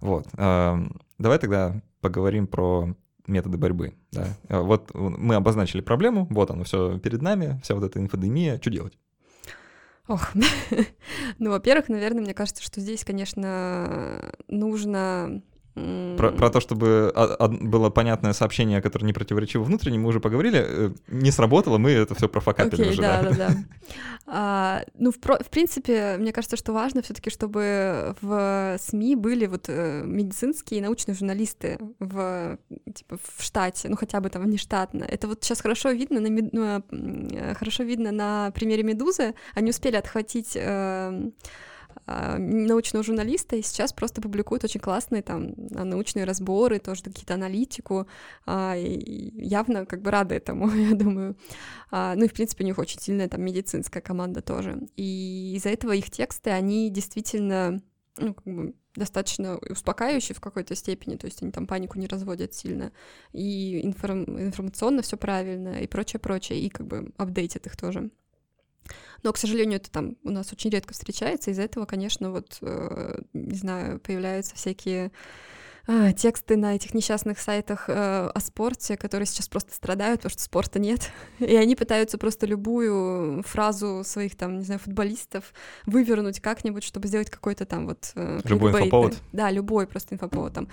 [0.00, 0.26] Вот.
[0.36, 2.94] Эм, давай тогда поговорим про
[3.26, 3.94] методы борьбы.
[4.12, 4.26] Да.
[4.48, 8.58] Э, вот мы обозначили проблему, вот оно все перед нами, вся вот эта инфодемия.
[8.60, 8.98] Что делать?
[10.06, 10.32] Ох,
[11.38, 15.42] ну, во-первых, наверное, мне кажется, что здесь, конечно, нужно
[15.74, 17.12] Про, про то, чтобы
[17.62, 20.64] было понятное сообщение, которое не противоречиво внутреннему, мы уже поговорили.
[20.64, 23.02] Э, не сработало, мы это все профокапили okay, уже.
[23.02, 23.50] Да, да, да.
[24.26, 29.66] А, ну, в, в принципе, мне кажется, что важно все-таки, чтобы в СМИ были вот
[29.68, 32.56] э, медицинские и научные журналисты в,
[32.94, 35.04] типа, в штате, ну, хотя бы там внештатно.
[35.04, 36.82] Это вот сейчас хорошо видно на, ну,
[37.54, 39.34] хорошо видно на примере «Медузы».
[39.54, 41.30] Они успели отхватить э, а,
[42.06, 48.06] научного журналиста, и сейчас просто публикуют очень классные там научные разборы, тоже какие-то аналитику,
[48.46, 51.36] а, и явно как бы рады этому, я думаю.
[51.90, 54.80] А, ну и, в принципе, у них очень сильная там медицинская команда тоже.
[54.96, 57.80] И из-за этого их тексты, они действительно
[58.18, 62.54] ну, как бы достаточно успокаивающие в какой-то степени, то есть они там панику не разводят
[62.54, 62.92] сильно,
[63.32, 64.24] и информ...
[64.40, 68.10] информационно все правильно, и прочее, прочее, и как бы апдейтят их тоже.
[69.22, 71.50] Но, к сожалению, это там у нас очень редко встречается.
[71.50, 75.12] Из-за этого, конечно, вот, э, не знаю, появляются всякие
[75.86, 80.42] э, тексты на этих несчастных сайтах э, о спорте, которые сейчас просто страдают, потому что
[80.42, 81.10] спорта нет.
[81.38, 85.54] И они пытаются просто любую фразу своих там, не знаю, футболистов
[85.86, 88.12] вывернуть как-нибудь, чтобы сделать какой-то там вот...
[88.44, 89.16] Любой инфоповод?
[89.32, 90.52] Да, любой просто инфоповод.
[90.52, 90.68] Там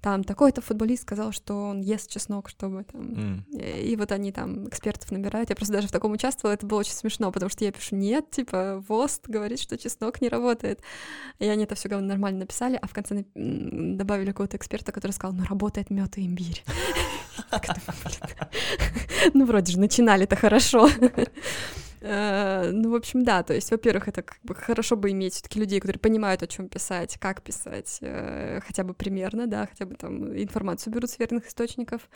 [0.00, 3.02] там такой-то футболист сказал, что он ест чеснок, чтобы там...
[3.02, 3.50] Mm.
[3.50, 5.50] И, и вот они там экспертов набирают.
[5.50, 8.30] Я просто даже в таком участвовала, это было очень смешно, потому что я пишу, нет,
[8.30, 10.80] типа, ВОСТ говорит, что чеснок не работает.
[11.40, 15.44] И они это все нормально написали, а в конце добавили какого-то эксперта, который сказал, ну,
[15.44, 16.62] работает мед и имбирь.
[19.34, 20.88] Ну, вроде же начинали-то хорошо.
[22.00, 25.58] Э, ну, в общем, да, то есть, во-первых, это как бы хорошо бы иметь все-таки
[25.58, 29.96] людей, которые понимают, о чем писать, как писать, э, хотя бы примерно, да, хотя бы
[29.96, 32.08] там информацию берут с верных источников.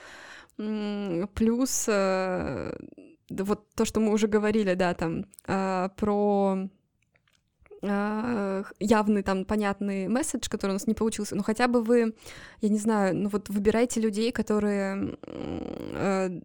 [0.57, 2.77] Плюс э,
[3.29, 5.27] вот то, что мы уже говорили, да, там
[5.97, 6.69] про
[7.83, 12.15] явный там понятный месседж, который у нас не получился, ну хотя бы вы,
[12.61, 16.41] я не знаю, ну вот выбирайте людей, которые э,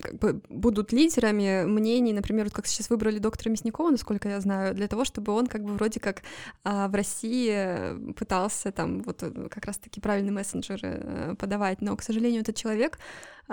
[0.00, 4.74] как бы будут лидерами мнений, например, вот как сейчас выбрали доктора Мясникова, насколько я знаю,
[4.74, 6.22] для того, чтобы он как бы вроде как
[6.64, 12.02] э, в России пытался там вот э, как раз-таки правильные мессенджеры э, подавать, но, к
[12.02, 12.98] сожалению, этот человек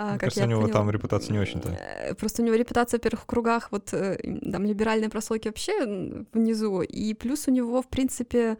[0.00, 1.70] а, Мне кажется, у него поняла, там репутация не очень-то.
[1.70, 4.16] Э, просто у него репутация, во-первых, в кругах вот э,
[4.52, 8.58] там либеральной прослойки вообще внизу, и плюс у него, в принципе,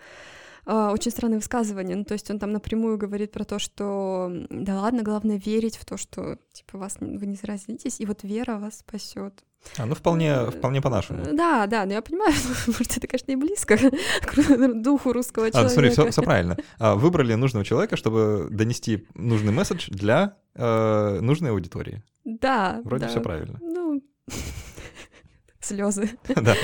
[0.67, 1.95] а, очень странные высказывания.
[1.95, 5.85] Ну, то есть он там напрямую говорит про то, что да ладно, главное верить в
[5.85, 9.45] то, что типа вас вы не заразитесь, и вот вера вас спасет.
[9.77, 11.25] А, ну вполне, э, вполне по-нашему.
[11.35, 12.33] Да, да, но я понимаю,
[12.67, 13.77] может, это, конечно, и близко
[14.23, 15.71] к духу русского человека.
[15.71, 16.57] А, смотри, все, все правильно.
[16.79, 22.03] А, выбрали нужного человека, чтобы донести нужный месседж для э, нужной аудитории.
[22.25, 22.81] Да.
[22.85, 23.11] Вроде да.
[23.11, 23.59] все правильно.
[23.61, 24.03] Ну,
[25.61, 26.11] слезы.
[26.35, 26.55] Да.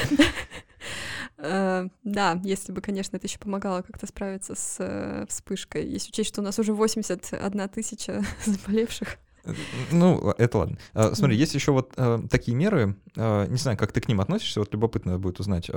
[1.36, 5.86] Uh, да, если бы, конечно, это еще помогало как-то справиться с uh, вспышкой.
[5.86, 9.18] Если учесть, что у нас уже 81 тысяча заболевших.
[9.90, 10.78] Ну, это ладно.
[10.94, 14.20] А, смотри, есть еще вот а, такие меры, а, не знаю, как ты к ним
[14.20, 15.70] относишься, вот любопытно будет узнать.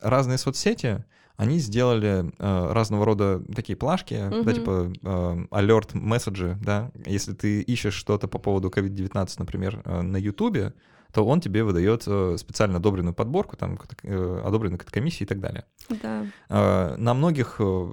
[0.00, 1.04] Разные соцсети,
[1.36, 4.42] они сделали разного рода такие плашки, mm-hmm.
[4.42, 10.74] да, типа алерт месседжи, да, если ты ищешь что-то по поводу COVID-19, например, на Ютубе,
[11.12, 15.64] то он тебе выдает э, специально одобренную подборку, там, э, одобренную комиссии и так далее.
[16.02, 16.26] Да.
[16.48, 17.92] А, на многих э,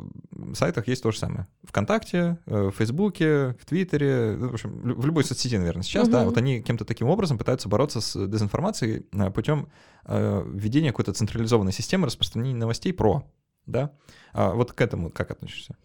[0.53, 1.47] сайтах есть то же самое.
[1.63, 6.11] Вконтакте, в Фейсбуке, в Твиттере, в общем, в любой соцсети, наверное, сейчас, угу.
[6.11, 9.69] да, вот они каким-то таким образом пытаются бороться с дезинформацией путем
[10.07, 13.23] введения какой-то централизованной системы распространения новостей про,
[13.65, 13.91] да.
[14.33, 15.75] А вот к этому как относишься?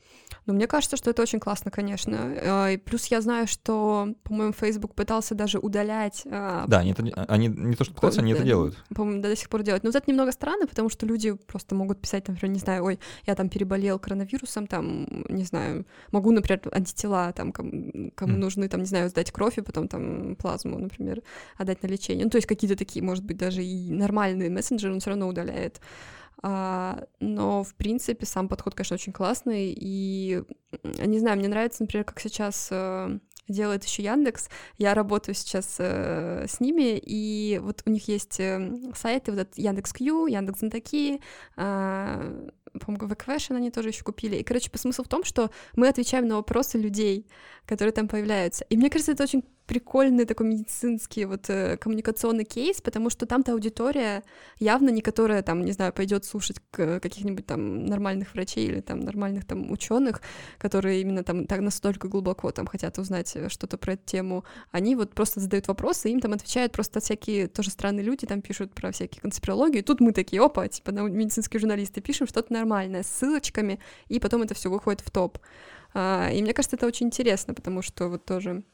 [0.47, 2.19] Ну, мне кажется, что это очень классно, конечно.
[2.43, 6.23] А, и плюс я знаю, что, по-моему, Facebook пытался даже удалять...
[6.31, 8.77] А, да, они, это, они не то, что пытаются, они это делают.
[8.95, 9.85] По-моему, до сих пор делают.
[9.85, 12.99] Но вот это немного странно, потому что люди просто могут писать, например, не знаю, ой,
[13.27, 18.39] я там переболел коронавирусом, там, не знаю, могу, например, антитела, там, кому, кому mm.
[18.39, 21.23] нужны, там, не знаю, сдать кровь и потом там плазму, например,
[21.57, 22.25] отдать на лечение.
[22.25, 25.81] Ну, то есть какие-то такие, может быть, даже и нормальные мессенджеры он все равно удаляет.
[26.43, 30.43] А, но, в принципе, сам подход, конечно, очень классный, и,
[31.05, 33.19] не знаю, мне нравится, например, как сейчас э,
[33.51, 34.49] делает еще Яндекс.
[34.79, 39.59] Я работаю сейчас э, с ними, и вот у них есть э, сайты, вот этот
[39.59, 41.21] Яндекс.Кью, Яндекс Знатоки,
[41.57, 44.37] э, по-моему, VQuestion они тоже еще купили.
[44.37, 47.27] И, короче, по смысл в том, что мы отвечаем на вопросы людей,
[47.67, 48.65] которые там появляются.
[48.71, 53.53] И мне кажется, это очень прикольный такой медицинский вот э, коммуникационный кейс, потому что там-то
[53.53, 54.25] аудитория
[54.59, 59.45] явно не которая там, не знаю, пойдет слушать каких-нибудь там нормальных врачей или там нормальных
[59.45, 60.23] там ученых,
[60.59, 64.45] которые именно там так настолько глубоко там хотят узнать э, что-то про эту тему.
[64.73, 68.75] Они вот просто задают вопросы, им там отвечают просто всякие тоже странные люди, там пишут
[68.75, 69.83] про всякие конспирологии.
[69.83, 73.79] Тут мы такие, опа, типа медицинские журналисты пишем что-то нормальное с ссылочками,
[74.09, 75.39] и потом это все выходит в топ.
[75.95, 78.65] А, и мне кажется, это очень интересно, потому что вот тоже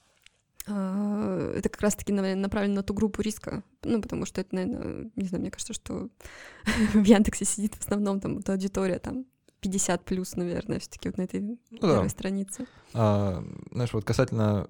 [0.66, 5.42] это как раз-таки направлено на ту группу риска, ну, потому что это, наверное, не знаю,
[5.42, 6.08] мне кажется, что
[6.92, 9.26] в Яндексе сидит в основном там эта аудитория там
[9.60, 12.08] 50 плюс, наверное, все-таки вот на этой ну, первой да.
[12.08, 12.66] странице.
[12.94, 14.68] А, знаешь, вот касательно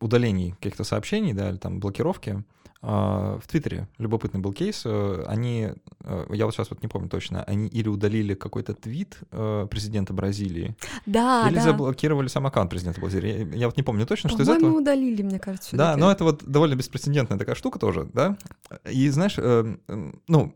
[0.00, 2.44] удалений каких-то сообщений, да, или там блокировки,
[2.86, 4.82] а, в Твиттере любопытный был кейс.
[4.84, 9.20] Э, они, э, я вот сейчас вот не помню точно, они или удалили какой-то твит
[9.30, 11.62] э, президента Бразилии, да, или да.
[11.62, 13.48] заблокировали сам аккаунт президента Бразилии.
[13.52, 14.58] Я, я вот не помню точно, что из этого.
[14.58, 15.74] По-моему, удалили, мне кажется.
[15.74, 18.36] Да, но это вот довольно беспрецедентная такая штука тоже, да.
[18.90, 19.38] И знаешь,
[20.28, 20.54] ну,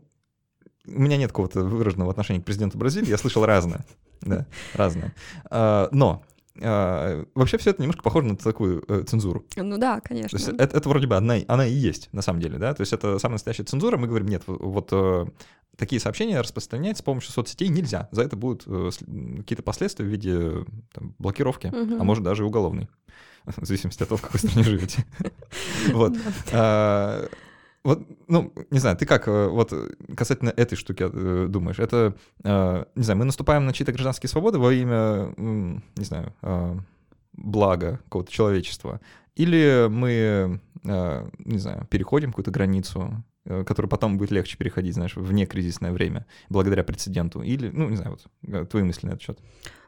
[0.87, 3.85] у меня нет какого-то выраженного отношения к президенту Бразилии, я слышал разное,
[4.21, 5.13] да, разное.
[5.49, 6.23] А, но
[6.61, 9.45] а, вообще все это немножко похоже на такую э, цензуру.
[9.55, 10.37] Ну да, конечно.
[10.37, 12.81] То есть это, это вроде бы одна, она и есть на самом деле, да, то
[12.81, 15.25] есть это самая настоящая цензура, мы говорим, нет, вот э,
[15.77, 18.89] такие сообщения распространять с помощью соцсетей нельзя, за это будут э,
[19.37, 21.99] какие-то последствия в виде там, блокировки, угу.
[21.99, 22.89] а может даже уголовной,
[23.45, 25.05] в зависимости от того, в какой стране живете.
[25.93, 26.13] Вот.
[27.89, 29.73] Вот, ну, не знаю, ты как э, вот
[30.15, 31.79] касательно этой штуки э, думаешь?
[31.79, 36.31] Это, э, не знаю, мы наступаем на чьи-то гражданские свободы во имя, не знаю,
[37.33, 39.01] блага какого-то человечества?
[39.33, 45.91] Или мы, не знаю, переходим какую-то границу, которую потом будет легче переходить, знаешь, в некризисное
[45.91, 47.41] время, благодаря прецеденту?
[47.41, 49.39] Или, ну, не знаю, вот твои мысли на этот счет.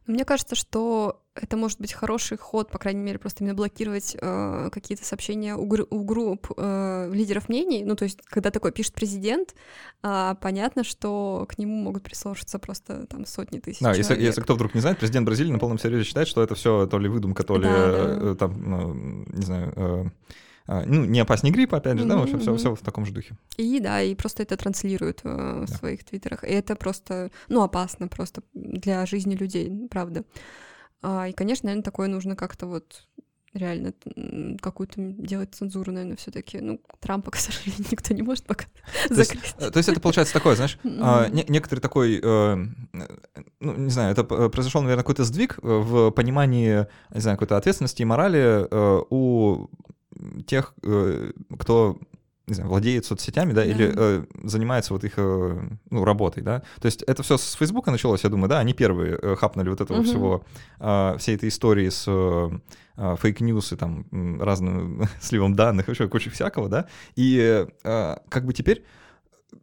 [0.07, 4.69] Мне кажется, что это может быть хороший ход, по крайней мере, просто именно блокировать э,
[4.71, 7.83] какие-то сообщения у, гру- у групп э, лидеров мнений.
[7.85, 9.55] Ну, то есть, когда такой пишет президент,
[10.03, 13.79] э, понятно, что к нему могут прислушаться просто там сотни тысяч.
[13.79, 14.09] Да, человек.
[14.09, 16.85] если, если кто вдруг не знает, президент Бразилии на полном серьезе считает, что это все
[16.85, 18.31] то ли выдумка, то ли да, да.
[18.31, 18.93] Э, там, ну,
[19.27, 19.73] не знаю.
[19.75, 20.05] Э,
[20.67, 23.05] а, ну, не опаснее гриппа, опять же, mm-hmm, да, в общем, все, все в таком
[23.05, 23.35] же духе.
[23.57, 25.77] И да, и просто это транслируют э, в да.
[25.77, 26.43] своих твиттерах.
[26.43, 30.23] И это просто, ну, опасно просто для жизни людей, правда.
[31.01, 33.07] А, и, конечно, наверное, такое нужно как-то вот
[33.53, 33.93] реально
[34.61, 36.59] какую-то делать цензуру, наверное, все-таки.
[36.59, 38.65] Ну, Трампа, к сожалению, никто не может пока
[39.07, 39.43] то закрыть.
[39.43, 42.65] Есть, то есть это получается такое, знаешь, а, не, некоторый такой, э,
[43.59, 48.05] ну, не знаю, это произошел, наверное, какой-то сдвиг в понимании, не знаю, какой-то ответственности и
[48.05, 49.69] морали э, у
[50.45, 51.99] тех, э, кто
[52.51, 53.65] не знаю, владеет соцсетями, да, да.
[53.65, 56.63] или э, занимается вот их э, ну, работой, да.
[56.81, 59.79] То есть это все с Фейсбука началось, я думаю, да, они первые э, хапнули вот
[59.79, 60.05] этого угу.
[60.05, 60.43] всего,
[60.79, 64.05] э, всей этой истории с э, fake news и там
[64.41, 66.87] разным сливом данных, еще куча всякого, да.
[67.15, 68.83] И э, как бы теперь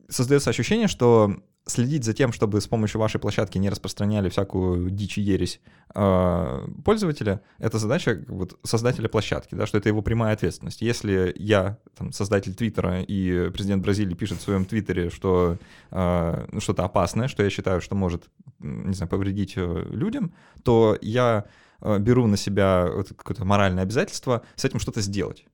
[0.09, 1.37] создается ощущение, что
[1.69, 5.61] следить за тем, чтобы с помощью вашей площадки не распространяли всякую дичь и ересь
[5.95, 10.83] э, пользователя, это задача вот, создателя площадки, да, что это его прямая ответственность.
[10.83, 15.59] Если я, там, создатель Твиттера, и президент Бразилии пишет в своем Твиттере, что
[15.91, 18.25] э, что-то опасное, что я считаю, что может,
[18.59, 21.45] не знаю, повредить э, людям, то я
[21.81, 25.45] э, беру на себя какое-то моральное обязательство с этим что-то сделать.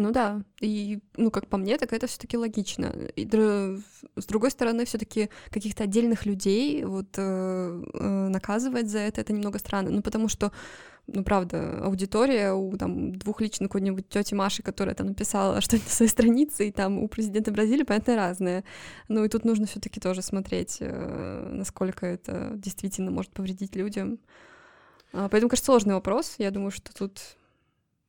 [0.00, 2.86] Ну да, и, ну, как по мне, так это все таки логично.
[3.16, 9.20] И с другой стороны, все таки каких-то отдельных людей вот э, э, наказывать за это,
[9.20, 9.90] это немного странно.
[9.90, 10.52] Ну, потому что,
[11.06, 16.10] ну, правда, аудитория у там двухличной какой-нибудь тети Маши, которая там написала что-нибудь на своей
[16.10, 18.64] странице, и там у президента Бразилии, понятно, разные.
[19.08, 24.18] Ну, и тут нужно все таки тоже смотреть, э, насколько это действительно может повредить людям.
[25.12, 26.36] А, поэтому, конечно, сложный вопрос.
[26.38, 27.20] Я думаю, что тут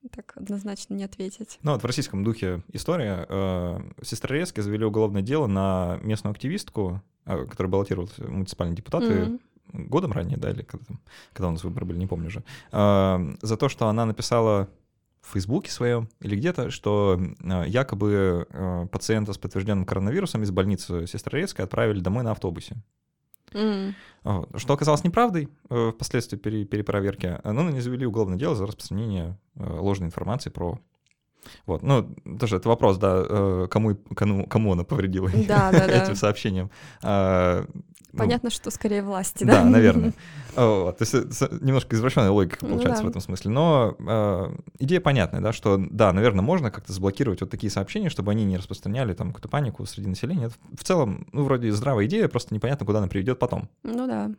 [0.10, 1.60] так однозначно не ответить.
[1.64, 3.26] Ну вот в российском духе история.
[3.30, 9.88] Э, Сестрорецке завели уголовное дело на местную активистку, э, которая баллотировалась в муниципальные депутаты mm-hmm.
[9.88, 11.00] годом ранее, да, или когда, там,
[11.34, 14.70] когда у нас выборы были, не помню уже, э, за то, что она написала
[15.22, 21.06] в Фейсбуке своем или где-то, что э, якобы э, пациента с подтвержденным коронавирусом из больницы
[21.06, 22.76] Сестрорецкой отправили домой на автобусе.
[23.54, 23.94] Mm.
[24.56, 29.64] Что оказалось неправдой э, впоследствии пере, перепроверки, но они завели уголовное дело за распространение э,
[29.64, 30.80] ложной информации про
[31.66, 36.14] вот, ну, тоже это вопрос, да, э, кому, кому, кому она повредила да, да, этим
[36.14, 36.16] да.
[36.16, 36.70] сообщением.
[37.02, 37.82] А, ну,
[38.17, 39.63] Понятно, ну, что скорее власти, да?
[39.63, 40.13] Да, наверное.
[40.54, 43.08] Вот, то есть немножко извращенная логика ну получается ну, да.
[43.08, 43.52] в этом смысле.
[43.52, 48.32] Но э, идея понятная, да, что да, наверное, можно как-то заблокировать вот такие сообщения, чтобы
[48.32, 50.47] они не распространяли там какую-то панику среди населения.
[50.47, 53.69] Это в целом, ну, вроде здравая идея, просто непонятно, куда она приведет потом.
[53.84, 54.30] Ну да.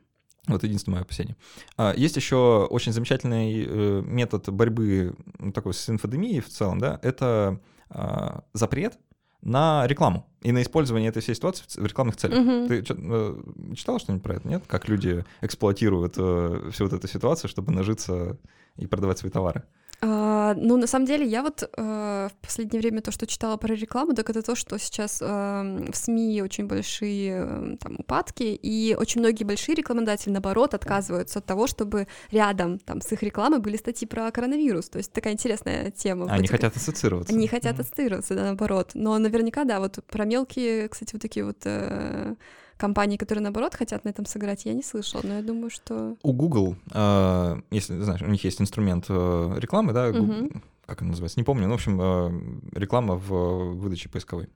[0.48, 1.36] Вот единственное мое опасение.
[1.76, 6.98] А, есть еще очень замечательный э, метод борьбы ну, такой с инфодемией в целом, да,
[7.02, 8.98] это а, запрет
[9.42, 12.38] на рекламу и на использование этой всей ситуации в рекламных целях.
[12.38, 12.68] Угу.
[12.68, 14.62] Ты э, читала что-нибудь про это, нет?
[14.66, 18.38] Как люди эксплуатируют э, всю вот эту ситуацию, чтобы нажиться
[18.76, 19.64] и продавать свои товары?
[20.04, 23.72] А, ну, на самом деле, я вот э, в последнее время то, что читала про
[23.72, 28.96] рекламу, так это то, что сейчас э, в СМИ очень большие э, там упадки, и
[28.98, 33.76] очень многие большие рекламодатели, наоборот, отказываются от того, чтобы рядом там с их рекламой были
[33.76, 34.88] статьи про коронавирус.
[34.88, 36.26] То есть такая интересная тема.
[36.28, 37.32] Они хотят ассоциироваться.
[37.32, 38.90] Они хотят ассоциироваться, да, наоборот.
[38.94, 42.34] Но наверняка, да, вот про мелкие, кстати, вот такие вот э,
[42.82, 46.16] компании, которые, наоборот, хотят на этом сыграть, я не слышала, но я думаю, что...
[46.22, 50.62] У Google, э, если, знаешь, у них есть инструмент э, рекламы, да, Google, угу.
[50.84, 54.48] как он называется, не помню, но, в общем, э, реклама в выдаче поисковой.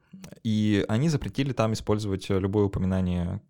[0.43, 3.41] И они запретили там использовать любое упоминание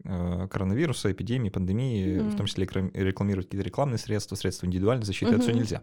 [0.50, 2.28] коронавируса, эпидемии, пандемии, угу.
[2.28, 5.36] в том числе рекламировать какие-то рекламные средства, средства индивидуальной защиты, угу.
[5.36, 5.82] это все нельзя.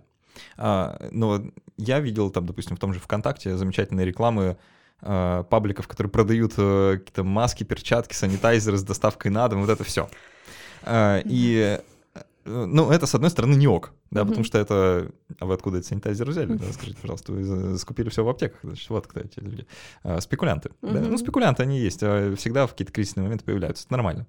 [0.56, 1.41] А, но
[1.78, 4.58] я видел там, допустим, в том же ВКонтакте замечательные рекламы
[5.02, 9.84] э, пабликов, которые продают э, какие-то маски, перчатки, санитайзеры с доставкой на дом, вот это
[9.84, 10.10] все.
[10.84, 11.80] Э, и
[12.16, 14.28] э, ну, это, с одной стороны, не ок, да, mm-hmm.
[14.28, 15.12] потому что это...
[15.39, 18.89] А вы откуда этот санитайзер взяли, да, скажите, пожалуйста, вы скупили все в аптеках, значит,
[18.89, 19.66] вот кто эти люди.
[20.04, 20.94] А, спекулянты, mm-hmm.
[20.94, 21.00] да?
[21.02, 24.28] Ну, спекулянты они есть, а всегда в какие-то кризисные моменты появляются, это нормально.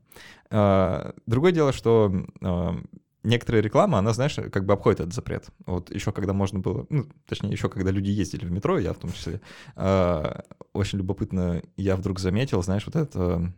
[0.51, 2.77] А, другое дело, что а,
[3.25, 5.47] некоторая реклама, она, знаешь, как бы обходит этот запрет.
[5.67, 8.99] Вот еще когда можно было, ну, точнее, еще когда люди ездили в метро, я в
[8.99, 9.41] том числе,
[9.77, 10.41] э,
[10.73, 13.53] очень любопытно, я вдруг заметил, знаешь, вот это...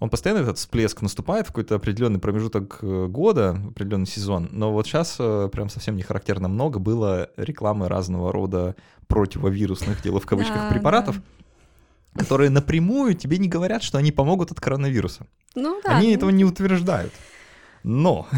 [0.00, 4.86] Он постоянно этот всплеск наступает в какой-то определенный промежуток э, года, определенный сезон, но вот
[4.86, 8.74] сейчас э, прям совсем не характерно много было рекламы разного рода
[9.06, 11.20] противовирусных, дело в кавычках, препаратов,
[12.16, 15.26] которые напрямую тебе не говорят, что они помогут от коронавируса.
[15.54, 15.98] Ну да.
[15.98, 16.14] Они ну...
[16.14, 17.12] этого не утверждают.
[17.82, 18.28] Но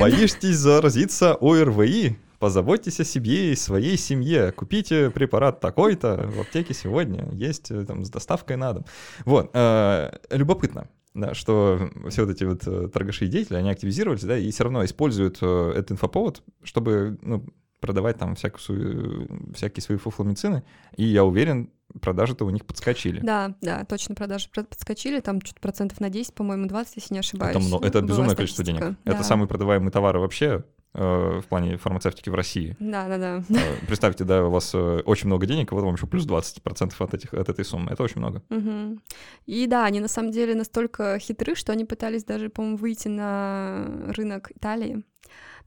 [0.00, 2.16] боишься заразиться ОРВИ?
[2.38, 4.50] Позаботьтесь о себе и своей семье.
[4.50, 7.28] Купите препарат такой-то в аптеке сегодня.
[7.30, 8.84] Есть э, там с доставкой на дом.
[9.24, 9.50] Вот.
[9.54, 10.88] Э, любопытно.
[11.14, 14.64] Да, что все вот эти вот э, торгаши и деятели, они активизировались, да, и все
[14.64, 17.44] равно используют этот инфоповод, чтобы ну,
[17.82, 20.62] продавать там всякую, всякие свои фуфломицины.
[20.96, 21.68] И я уверен,
[22.00, 23.20] продажи-то у них подскочили.
[23.20, 27.56] Да, да, точно продажи подскочили, там что-то процентов на 10, по-моему, 20, если не ошибаюсь.
[27.56, 28.80] Это, много, это безумное количество денег.
[28.80, 28.96] Да.
[29.04, 30.64] Это самый продаваемый товар вообще
[30.94, 32.76] в плане фармацевтики в России.
[32.78, 33.42] Да, да, да.
[33.48, 36.92] Э, представьте, да, у вас э, очень много денег, и вот вам еще плюс 20%
[36.98, 37.92] от, этих, от этой суммы.
[37.92, 38.42] Это очень много.
[38.50, 38.98] Угу.
[39.46, 43.88] И да, они на самом деле настолько хитры, что они пытались даже, по-моему, выйти на
[44.08, 45.02] рынок Италии.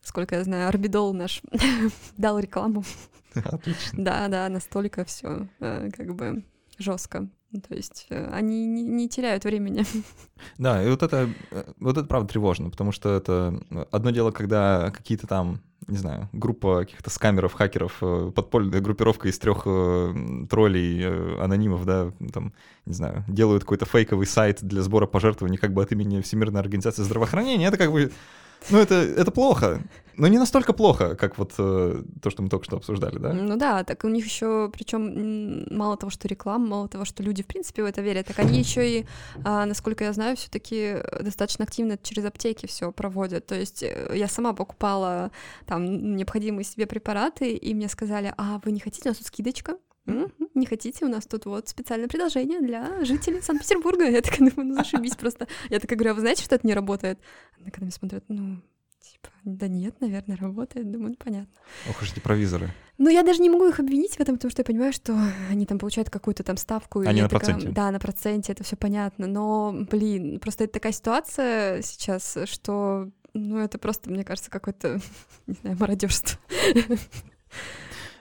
[0.03, 1.41] Сколько я знаю, Орбидол наш
[2.17, 2.83] дал рекламу.
[3.33, 4.03] Отлично.
[4.03, 6.43] Да, да, настолько все э, как бы
[6.77, 7.27] жестко.
[7.61, 9.85] То есть э, они не, не теряют времени.
[10.57, 13.57] Да, и вот это, э, вот это правда тревожно, потому что это
[13.91, 17.99] одно дело, когда какие-то там, не знаю, группа каких-то скамеров, хакеров,
[18.33, 19.63] подпольная группировка из трех
[20.49, 22.53] троллей, анонимов, да, там,
[22.85, 27.03] не знаю, делают какой-то фейковый сайт для сбора пожертвований как бы от имени Всемирной организации
[27.03, 28.11] здравоохранения, это как бы
[28.69, 29.81] ну, это, это плохо.
[30.17, 33.33] Но не настолько плохо, как вот э, то, что мы только что обсуждали, да?
[33.33, 37.43] Ну да, так у них еще, причем мало того, что реклама, мало того, что люди
[37.43, 39.05] в принципе в это верят, так они еще и,
[39.43, 43.45] а, насколько я знаю, все-таки достаточно активно через аптеки все проводят.
[43.45, 45.31] То есть э, я сама покупала
[45.65, 49.75] там необходимые себе препараты, и мне сказали, а вы не хотите, у нас тут скидочка,
[50.05, 54.09] не хотите, у нас тут вот специальное предложение для жителей Санкт-Петербурга.
[54.09, 55.47] Я такая думаю, ну зашибись просто.
[55.69, 57.19] Я такая говорю, а вы знаете, что это не работает?
[57.59, 58.61] Она когда меня смотрят, ну,
[58.99, 60.91] типа, да нет, наверное, работает.
[60.91, 61.53] Думаю, ну, понятно.
[61.89, 62.69] Ох уж эти провизоры.
[62.97, 65.17] Ну, я даже не могу их обвинить в этом, потому что я понимаю, что
[65.49, 67.01] они там получают какую-то там ставку.
[67.01, 67.73] Они на такая, проценте.
[67.73, 69.27] Да, на проценте, это все понятно.
[69.27, 75.01] Но, блин, просто это такая ситуация сейчас, что, ну, это просто, мне кажется, какое-то,
[75.47, 76.39] не знаю, мародерство.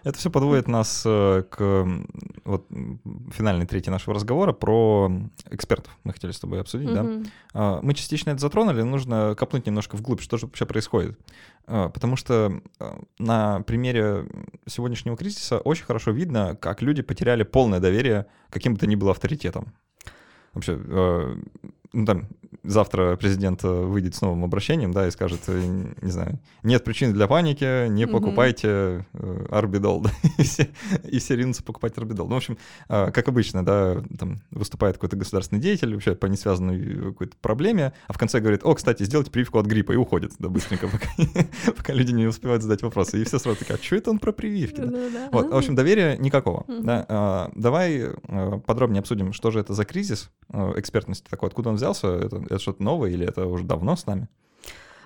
[0.05, 1.89] Это все подводит нас э, к
[2.45, 2.67] вот,
[3.33, 5.11] финальной трети нашего разговора про
[5.51, 5.97] экспертов.
[6.05, 7.27] Мы хотели с тобой обсудить, mm-hmm.
[7.55, 7.81] да?
[7.83, 11.19] Мы частично это затронули, нужно копнуть немножко вглубь, что же вообще происходит.
[11.67, 14.27] А, потому что а, на примере
[14.67, 19.13] сегодняшнего кризиса очень хорошо видно, как люди потеряли полное доверие каким бы то ни было
[19.13, 19.73] авторитетом.
[20.53, 21.41] Вообще, а,
[21.95, 22.29] ну, там,
[22.65, 25.63] завтра президент э, выйдет с новым обращением, да, и скажет, э,
[26.03, 29.49] не знаю, нет причин для паники, не покупайте mm-hmm.
[29.51, 30.69] Арбидол, да, и, все,
[31.05, 32.27] и все ринутся покупать Арбидол.
[32.27, 37.37] Ну, в общем, как обычно, да, там выступает какой-то государственный деятель вообще по несвязанной какой-то
[37.41, 40.89] проблеме, а в конце говорит, о, кстати, сделайте прививку от гриппа, и уходит, да, быстренько,
[40.93, 41.07] пока,
[41.77, 43.21] пока люди не успевают задать вопросы.
[43.21, 44.81] И все сразу такие, а что это он про прививки?
[44.81, 44.87] Да?
[44.87, 46.65] Да, вот, в общем, доверия никакого.
[46.67, 47.51] Да.
[47.55, 48.11] Давай
[48.67, 50.31] подробнее обсудим, что же это за кризис
[50.77, 54.29] экспертности такой, откуда он взялся, это, это что-то новое или это уже давно с нами?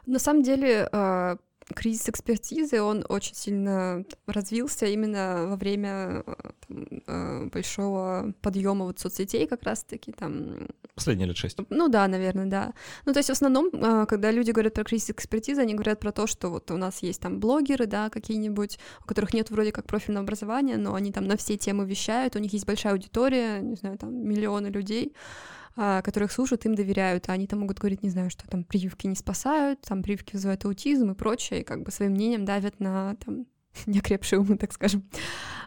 [0.07, 1.37] На самом деле, а,
[1.75, 6.25] кризис экспертизы, он очень сильно развился именно во время
[6.67, 10.69] там, э, большого подъема вот соцсетей как раз-таки там.
[10.95, 11.59] Последние лет шесть.
[11.69, 12.73] Ну да, наверное, да.
[13.05, 13.71] Ну то есть в основном,
[14.07, 17.21] когда люди говорят про кризис экспертизы, они говорят про то, что вот у нас есть
[17.21, 21.37] там блогеры, да, какие-нибудь, у которых нет вроде как профильного образования, но они там на
[21.37, 25.58] все темы вещают, у них есть большая аудитория, не знаю, там миллионы людей, а,
[26.03, 29.15] которых слушают, им доверяют, а они там могут говорить, не знаю, что там прививки не
[29.15, 33.47] спасают, там прививки вызывают аутизм и прочее, и как бы своим мнением давят на там
[33.87, 35.09] неокрепшие умы, так скажем,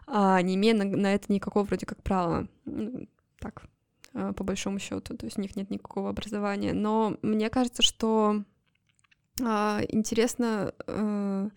[0.07, 3.07] а, не имея на, на это никакого вроде как права, ну,
[3.39, 3.64] так,
[4.14, 6.74] а, по большому счету, то есть у них нет никакого образования.
[6.74, 8.43] Но мне кажется, что
[9.41, 11.49] а, интересно а,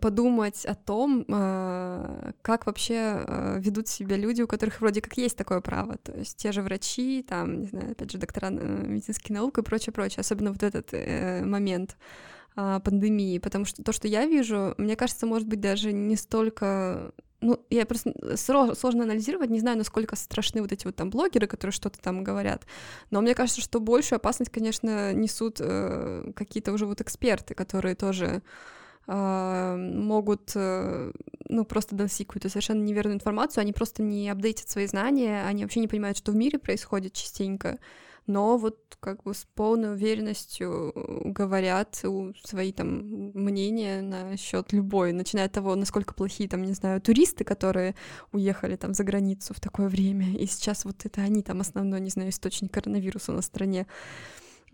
[0.00, 5.36] подумать о том, э, как вообще э, ведут себя люди, у которых вроде как есть
[5.36, 5.96] такое право.
[5.98, 9.92] То есть те же врачи, там, не знаю, опять же, доктора медицинских наук и прочее,
[9.92, 10.20] прочее.
[10.20, 10.92] Особенно вот этот
[11.44, 11.96] момент
[12.56, 17.12] а, пандемии, потому что то, что я вижу, мне кажется, может быть даже не столько
[17.40, 21.72] ну, я просто сложно анализировать, не знаю, насколько страшны вот эти вот там блогеры, которые
[21.72, 22.64] что-то там говорят,
[23.10, 28.40] но мне кажется, что большую опасность, конечно, несут э, какие-то уже вот эксперты, которые тоже
[29.06, 31.12] могут, э,
[31.48, 35.80] ну, просто доносить какую-то совершенно неверную информацию, они просто не апдейтят свои знания, они вообще
[35.80, 37.78] не понимают, что в мире происходит частенько,
[38.26, 40.92] но вот как бы с полной уверенностью
[41.26, 42.02] говорят
[42.44, 47.94] свои там мнения насчет любой, начиная от того, насколько плохие там, не знаю, туристы, которые
[48.32, 52.10] уехали там за границу в такое время, и сейчас вот это они там основной, не
[52.10, 53.86] знаю, источник коронавируса на стране.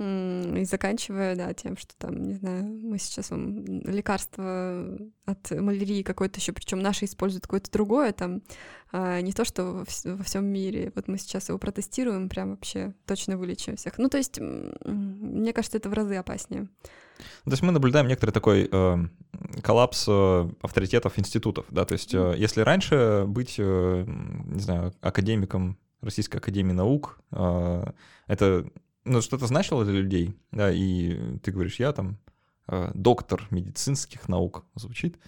[0.00, 4.96] И заканчивая, да, тем, что там, не знаю, мы сейчас вам лекарство
[5.26, 8.40] от малярии какое-то еще, причем наши используют какое-то другое, там,
[8.92, 10.90] а не то, что во всем мире.
[10.94, 13.98] Вот мы сейчас его протестируем, прям вообще точно вылечим всех.
[13.98, 16.68] Ну, то есть, мне кажется, это в разы опаснее.
[17.44, 18.96] То есть мы наблюдаем некоторый такой э,
[19.62, 25.78] коллапс э, авторитетов институтов, да, то есть э, если раньше быть, э, не знаю, академиком
[26.00, 27.84] Российской Академии Наук, э,
[28.26, 28.64] это
[29.10, 32.16] ну, что-то значило для людей, да, и ты говоришь, я там
[32.68, 35.18] э, доктор медицинских наук звучит,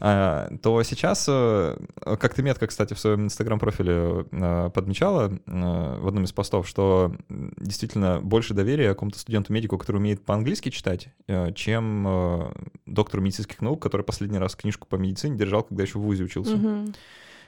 [0.00, 1.78] а, то сейчас, э,
[2.18, 8.20] как ты метко, кстати, в своем инстаграм-профиле э, подмечала в одном из постов, что действительно
[8.20, 11.08] больше доверия какому-то студенту-медику, который умеет по-английски читать,
[11.54, 12.52] чем
[12.86, 16.56] доктору медицинских наук, который последний раз книжку по медицине держал, когда еще в ВУЗе учился.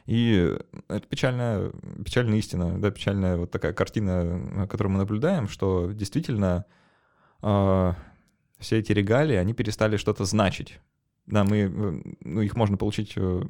[0.07, 0.55] И
[0.89, 1.73] это печальная,
[2.05, 6.67] печальная истина, да, печальная вот такая картина, которую мы наблюдаем, что действительно
[7.43, 7.93] э,
[8.59, 10.81] все эти регалии, они перестали что-то значить.
[11.27, 13.43] Да, мы, ну, их можно получить э,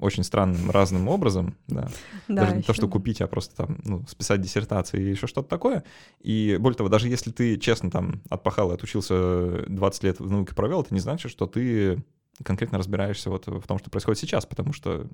[0.00, 1.88] очень странным, разным образом, да.
[2.28, 5.48] да даже не то, что купить, а просто там, ну, списать диссертации и еще что-то
[5.48, 5.84] такое.
[6.20, 10.56] И более того, даже если ты честно там отпахал и отучился 20 лет в науке
[10.56, 12.02] провел, это не значит, что ты
[12.42, 15.06] конкретно разбираешься вот в том, что происходит сейчас, потому что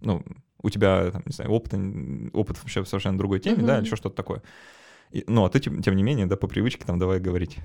[0.00, 0.22] ну,
[0.62, 1.74] у тебя, там, не знаю, опыт,
[2.32, 3.66] опыт вообще в совершенно другой теме, mm-hmm.
[3.66, 4.42] да, или еще что-то такое.
[5.10, 7.58] И, ну, а ты, тем, тем не менее, да, по привычке там давай говорить.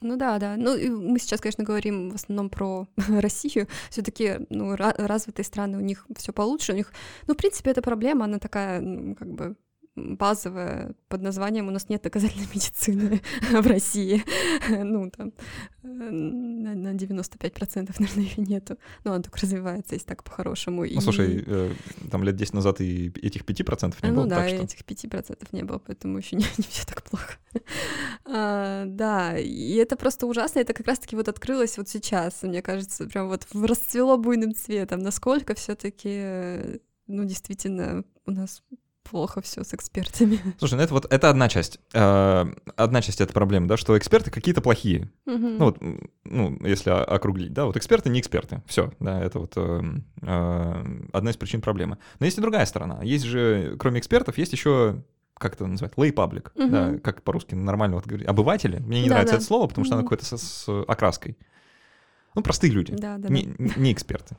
[0.00, 0.56] Ну да, да.
[0.56, 0.76] Ну,
[1.10, 3.68] мы сейчас, конечно, говорим в основном про Россию.
[3.90, 6.72] Все-таки, ну, развитые страны, у них все получше.
[6.72, 6.92] У них,
[7.26, 9.56] ну, в принципе, эта проблема, она такая, ну, как бы
[9.96, 13.20] базовая под названием «У нас нет доказательной медицины
[13.50, 14.24] в России».
[14.90, 15.32] Ну, там,
[15.82, 18.78] э, на 95%, наверное, ее нету.
[19.04, 20.84] Но она только развивается, если так по-хорошему.
[20.84, 21.72] Ну, слушай, э,
[22.10, 25.78] там лет 10 назад и этих 5% не было, Ну да, этих 5% не было,
[25.78, 27.34] поэтому еще не, не все так плохо.
[28.24, 33.06] А, да, и это просто ужасно, это как раз-таки вот открылось вот сейчас, мне кажется,
[33.06, 36.80] прям вот расцвело буйным цветом, насколько все таки
[37.10, 38.62] ну, действительно, у нас
[39.10, 40.40] плохо все с экспертами.
[40.58, 41.80] Слушай, ну это вот это одна часть.
[41.92, 42.46] Э,
[42.76, 45.10] одна часть этой проблемы, да, что эксперты какие-то плохие.
[45.26, 45.36] Угу.
[45.36, 45.78] Ну вот,
[46.24, 48.62] ну, если округлить, да, вот эксперты не эксперты.
[48.66, 49.82] Все, да, это вот э,
[50.22, 51.98] э, одна из причин проблемы.
[52.20, 53.02] Но есть и другая сторона.
[53.02, 55.02] Есть же, кроме экспертов, есть еще
[55.34, 56.70] как это называть, lay public, угу.
[56.70, 58.78] да, как по-русски нормально вот говорить, обыватели.
[58.78, 59.38] Мне не да, нравится да.
[59.38, 60.00] это слово, потому что угу.
[60.00, 61.38] оно какое-то с, с окраской.
[62.34, 63.74] Ну, простые люди, да, да, не, да.
[63.76, 64.36] не эксперты.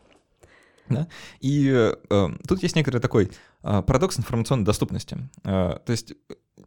[0.94, 1.08] Да?
[1.40, 3.32] И э, тут есть некоторый такой
[3.64, 5.18] э, парадокс информационной доступности.
[5.44, 6.14] Э, то есть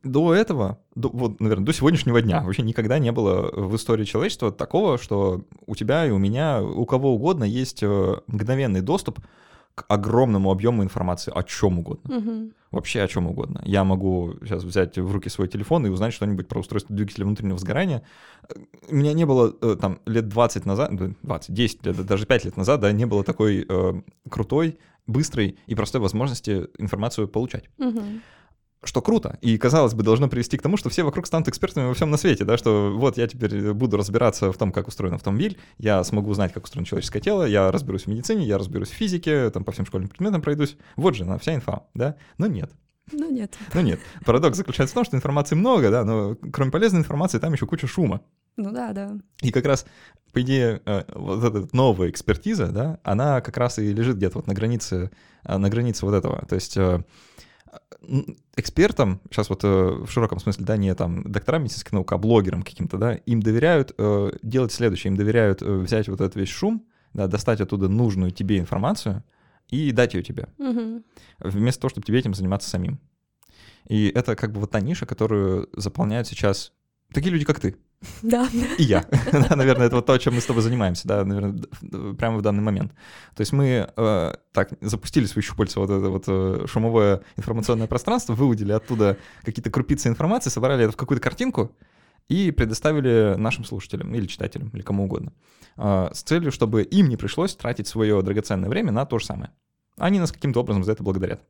[0.03, 4.53] до этого, до, вот, наверное, до сегодняшнего дня вообще никогда не было в истории человечества
[4.53, 9.21] такого, что у тебя и у меня, у кого угодно есть э, мгновенный доступ
[9.75, 12.17] к огромному объему информации о чем угодно.
[12.17, 12.51] Угу.
[12.71, 13.61] Вообще о чем угодно.
[13.65, 17.59] Я могу сейчас взять в руки свой телефон и узнать что-нибудь про устройство двигателя внутреннего
[17.59, 18.03] сгорания.
[18.89, 22.81] У меня не было э, там лет 20 назад, 20, 10, даже 5 лет назад,
[22.81, 27.65] да, не было такой э, крутой, быстрой и простой возможности информацию получать.
[27.79, 28.03] Угу.
[28.87, 31.95] Что круто, и, казалось бы, должно привести к тому, что все вокруг станут экспертами во
[31.95, 35.59] всем на свете, да, что вот я теперь буду разбираться в том, как устроен автомобиль,
[35.79, 39.51] я смогу узнать, как устроено человеческое тело, я разберусь в медицине, я разберусь в физике,
[39.51, 42.71] там по всем школьным предметам пройдусь, вот же она, вся инфа, да, но нет.
[43.13, 43.57] Ну нет.
[43.75, 44.01] Ну нет.
[44.25, 47.87] Парадокс заключается в том, что информации много, да, но кроме полезной информации там еще куча
[47.87, 48.23] шума.
[48.57, 49.17] Ну да, да.
[49.43, 49.85] И как раз,
[50.33, 54.47] по идее, э, вот эта новая экспертиза, да, она как раз и лежит где-то вот
[54.47, 55.11] на границе,
[55.45, 56.47] э, на границе вот этого.
[56.47, 57.03] То есть э,
[58.57, 62.99] экспертам, сейчас вот в широком смысле, да, не там докторам медицинских наук, а блогерам каким-то,
[62.99, 63.95] да, им доверяют
[64.43, 69.25] делать следующее, им доверяют взять вот этот весь шум, да, достать оттуда нужную тебе информацию
[69.69, 71.03] и дать ее тебе, угу.
[71.41, 73.01] вместо того, чтобы тебе этим заниматься самим.
[73.89, 76.73] И это как бы вот та ниша, которую заполняют сейчас
[77.15, 77.77] такие люди, как ты.
[78.23, 78.49] Да.
[78.79, 79.07] И я.
[79.33, 81.63] Наверное, это вот то, чем мы с тобой занимаемся, да, наверное,
[82.15, 82.93] прямо в данный момент.
[83.35, 88.35] То есть мы э, так запустили свои щупальца вот это вот э, шумовое информационное пространство,
[88.35, 91.75] выудили оттуда какие-то крупицы информации, собрали это в какую-то картинку
[92.29, 95.33] и предоставили нашим слушателям или читателям, или кому угодно,
[95.77, 99.51] э, с целью, чтобы им не пришлось тратить свое драгоценное время на то же самое.
[99.97, 101.41] Они нас каким-то образом за это благодарят.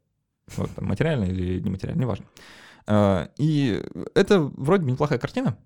[0.56, 2.26] Вот, там, материально или нематериально, неважно.
[2.36, 3.82] Э, и
[4.14, 5.56] это вроде бы неплохая картина,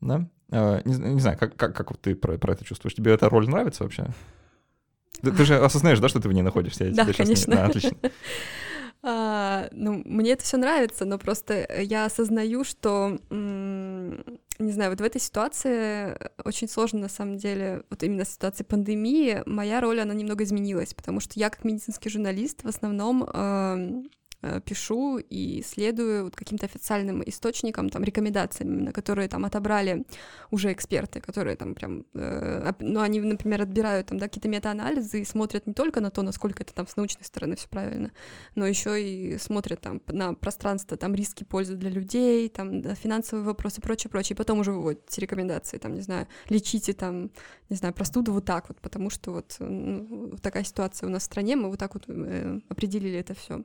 [0.00, 0.28] да?
[0.50, 2.94] Э, не, не знаю, как, как, как ты про, про это чувствуешь?
[2.94, 4.06] Тебе эта роль нравится вообще?
[5.22, 6.84] Ты, ты же осознаешь, да, что ты в ней находишься?
[6.84, 7.50] Я да, конечно.
[7.50, 7.56] Не...
[7.56, 7.96] Да, отлично.
[9.02, 15.02] А, ну, мне это все нравится, но просто я осознаю, что, не знаю, вот в
[15.02, 20.12] этой ситуации очень сложно на самом деле, вот именно в ситуации пандемии, моя роль, она
[20.12, 23.24] немного изменилась, потому что я как медицинский журналист в основном
[24.64, 30.04] пишу и следую вот каким-то официальным источникам, там, рекомендациям, на которые там отобрали
[30.50, 35.24] уже эксперты, которые там прям, э, ну, они, например, отбирают там, да, какие-то метаанализы и
[35.24, 38.12] смотрят не только на то, насколько это там с научной стороны все правильно,
[38.54, 43.44] но еще и смотрят там на пространство, там, риски пользы для людей, там, да, финансовые
[43.44, 47.30] вопросы, прочее, прочее, и потом уже выводят эти рекомендации, там, не знаю, лечите там,
[47.68, 51.26] не знаю, простуду вот так вот, потому что вот ну, такая ситуация у нас в
[51.26, 53.62] стране, мы вот так вот э, определили это все.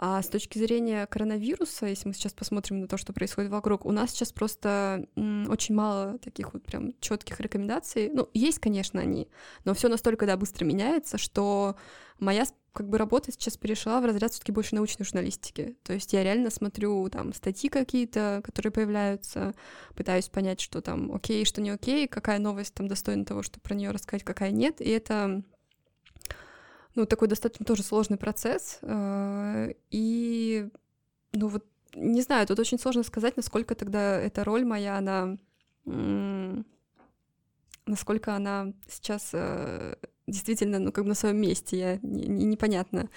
[0.00, 3.90] А с точки зрения коронавируса, если мы сейчас посмотрим на то, что происходит вокруг, у
[3.90, 8.08] нас сейчас просто очень мало таких вот прям четких рекомендаций.
[8.12, 9.28] Ну, есть, конечно, они,
[9.64, 11.74] но все настолько да, быстро меняется, что
[12.20, 15.76] моя как бы работа сейчас перешла в разряд все-таки больше научной журналистики.
[15.82, 19.52] То есть я реально смотрю там статьи какие-то, которые появляются,
[19.96, 23.74] пытаюсь понять, что там окей, что не окей, какая новость там достойна того, чтобы про
[23.74, 24.80] нее рассказать, какая нет.
[24.80, 25.42] И это
[26.98, 28.78] ну, такой достаточно тоже сложный процесс.
[28.82, 30.68] Э, и,
[31.32, 35.38] ну, вот, не знаю, тут очень сложно сказать, насколько тогда эта роль моя, она...
[37.86, 39.94] Насколько она сейчас э,
[40.26, 43.08] действительно, ну, как бы на своем месте, я не, не, непонятно,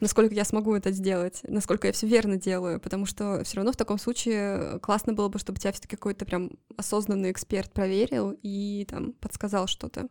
[0.00, 3.76] насколько я смогу это сделать, насколько я все верно делаю, потому что все равно в
[3.76, 9.12] таком случае классно было бы, чтобы тебя все-таки какой-то прям осознанный эксперт проверил и там
[9.12, 10.08] подсказал что-то.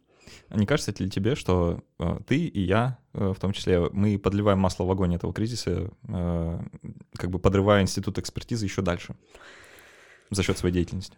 [0.49, 4.17] А не кажется ли тебе, что э, ты и я, э, в том числе, мы
[4.17, 6.59] подливаем масло в огонь этого кризиса, э,
[7.17, 9.15] как бы подрывая институт экспертизы еще дальше
[10.31, 11.17] за счет своей деятельности?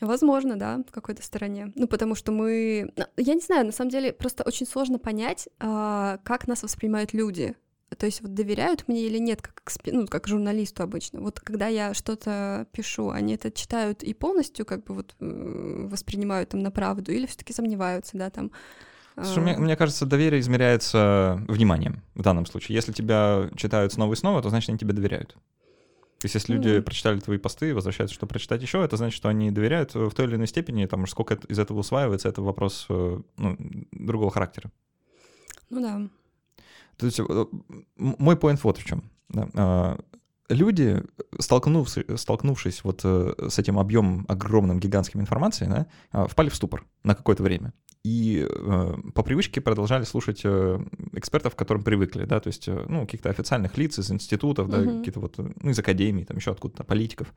[0.00, 1.72] Возможно, да, в какой-то стороне.
[1.74, 2.92] Ну, потому что мы...
[2.96, 7.12] Ну, я не знаю, на самом деле, просто очень сложно понять, э, как нас воспринимают
[7.12, 7.56] люди.
[7.96, 11.20] То есть вот доверяют мне или нет, как, ну, как журналисту обычно.
[11.20, 16.50] Вот когда я что-то пишу, они это читают и полностью как бы вот э, воспринимают
[16.50, 18.50] там на правду или все таки сомневаются, да, там...
[19.16, 22.76] Слушай, мне, мне кажется, доверие измеряется вниманием в данном случае.
[22.76, 25.36] Если тебя читают снова и снова, то значит они тебе доверяют.
[26.18, 26.82] То есть если люди mm-hmm.
[26.82, 30.26] прочитали твои посты и возвращаются, что прочитать еще, это значит, что они доверяют в той
[30.26, 33.56] или иной степени, там, сколько из этого усваивается, это вопрос э, ну,
[33.92, 34.70] другого характера.
[35.70, 36.08] Ну да.
[36.98, 37.46] То есть э,
[37.96, 39.04] мой поинт вот в чем.
[39.28, 39.48] Да.
[39.54, 39.98] А,
[40.48, 41.02] люди,
[41.38, 46.84] столкнувшись, столкнувшись вот э, с этим объемом огромным гигантским информации, да, а, впали в ступор
[47.04, 47.72] на какое-то время.
[48.04, 50.44] И э, по привычке продолжали слушать
[51.12, 54.98] экспертов, к которым привыкли, да, то есть, ну, каких-то официальных лиц из институтов, да, uh-huh.
[54.98, 57.34] какие-то вот, ну, из академий, там еще откуда-то, политиков.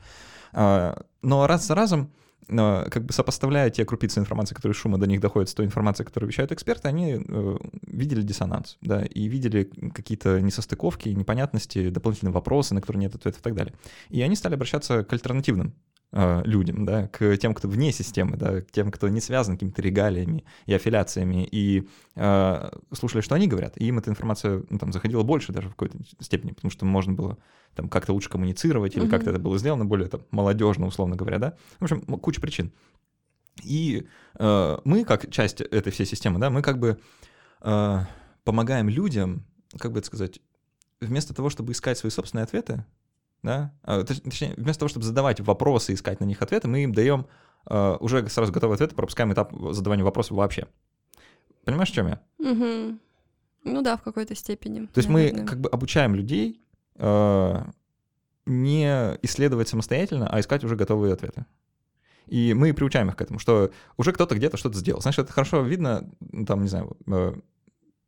[0.54, 2.12] Э, но раз за разом
[2.48, 6.06] но как бы сопоставляя те крупицы информации, которые шума до них доходят, с той информацией,
[6.06, 12.74] которую вещают эксперты, они э, видели диссонанс, да, и видели какие-то несостыковки, непонятности, дополнительные вопросы,
[12.74, 13.74] на которые нет ответов и так далее.
[14.10, 15.74] И они стали обращаться к альтернативным
[16.14, 20.44] людям, да, к тем, кто вне системы, да, к тем, кто не связан какими-то регалиями
[20.66, 25.24] и аффилиациями, и э, слушали, что они говорят, и им эта информация ну, там, заходила
[25.24, 27.38] больше даже в какой-то степени, потому что можно было
[27.76, 29.10] там как-то лучше коммуницировать, или mm-hmm.
[29.10, 31.58] как-то это было сделано более там, молодежно, условно говоря, да.
[31.80, 32.74] В общем, куча причин.
[33.64, 34.08] И
[34.38, 37.00] э, мы, как часть этой всей системы, да, мы как бы
[37.62, 38.00] э,
[38.44, 39.46] помогаем людям,
[39.78, 40.42] как бы это сказать,
[41.00, 42.86] вместо того, чтобы искать свои собственные ответы,
[43.44, 46.94] да, а, точнее, вместо того, чтобы задавать вопросы и искать на них ответы, мы им
[46.94, 47.28] даем
[47.66, 50.68] а, уже сразу готовый ответ, пропускаем этап задавания вопросов вообще.
[51.64, 52.22] Понимаешь, в чем я?
[52.40, 52.98] Угу.
[53.64, 54.88] Ну да, в какой-то степени.
[54.88, 55.42] То есть наверное.
[55.44, 56.62] мы как бы обучаем людей
[56.96, 57.64] э,
[58.46, 61.46] не исследовать самостоятельно, а искать уже готовые ответы.
[62.28, 65.02] И мы приучаем их к этому, что уже кто-то где-то что-то сделал.
[65.02, 66.10] Знаешь, это хорошо видно,
[66.48, 66.96] там, не знаю,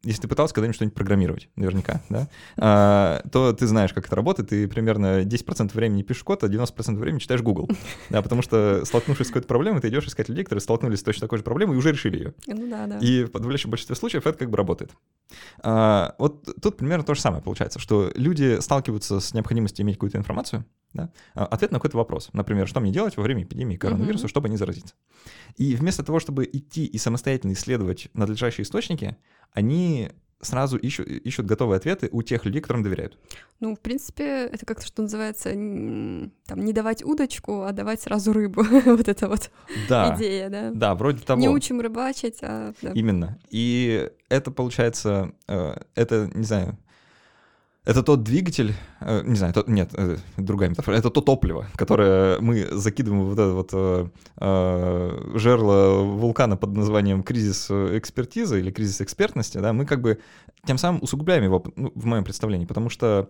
[0.04, 2.28] если ты пытался когда-нибудь что-нибудь программировать, наверняка, да,
[2.58, 6.96] а, то ты знаешь, как это работает, и примерно 10% времени пишешь код, а 90%
[6.96, 7.70] времени читаешь Google,
[8.10, 11.22] да, потому что, столкнувшись с какой-то проблемой, ты идешь искать людей, которые столкнулись с точно
[11.22, 12.34] такой же проблемой и уже решили ее.
[12.48, 12.98] Ну да, да.
[13.00, 14.92] И в подавляющем большинстве случаев это как бы работает.
[15.62, 20.18] А, вот тут примерно то же самое получается, что люди сталкиваются с необходимостью иметь какую-то
[20.18, 22.30] информацию, да, а, ответ на какой-то вопрос.
[22.34, 24.30] Например, что мне делать во время эпидемии коронавируса, uh-huh.
[24.30, 24.96] чтобы не заразиться.
[25.58, 29.18] И вместо того, чтобы идти и самостоятельно исследовать надлежащие источники,
[29.52, 30.12] они
[30.46, 33.18] сразу ищут, ищут готовые ответы у тех людей, которым доверяют.
[33.60, 38.64] Ну, в принципе, это как-то, что называется, там, не давать удочку, а давать сразу рыбу.
[38.86, 39.50] вот это вот
[39.90, 40.72] да, идея, да?
[40.74, 41.40] Да, вроде того.
[41.40, 42.74] Не учим рыбачить, а...
[42.82, 42.92] Да.
[42.92, 43.40] Именно.
[43.50, 46.78] И это, получается, э, это, не знаю,
[47.86, 52.40] это тот двигатель, э, не знаю, тот, нет, э, другая метафора, это то топливо, которое
[52.40, 54.08] мы закидываем в вот это вот э,
[54.38, 60.20] э, жерло вулкана под названием кризис экспертизы или кризис экспертности, да, мы как бы
[60.66, 63.30] тем самым усугубляем его, ну, в моем представлении, потому что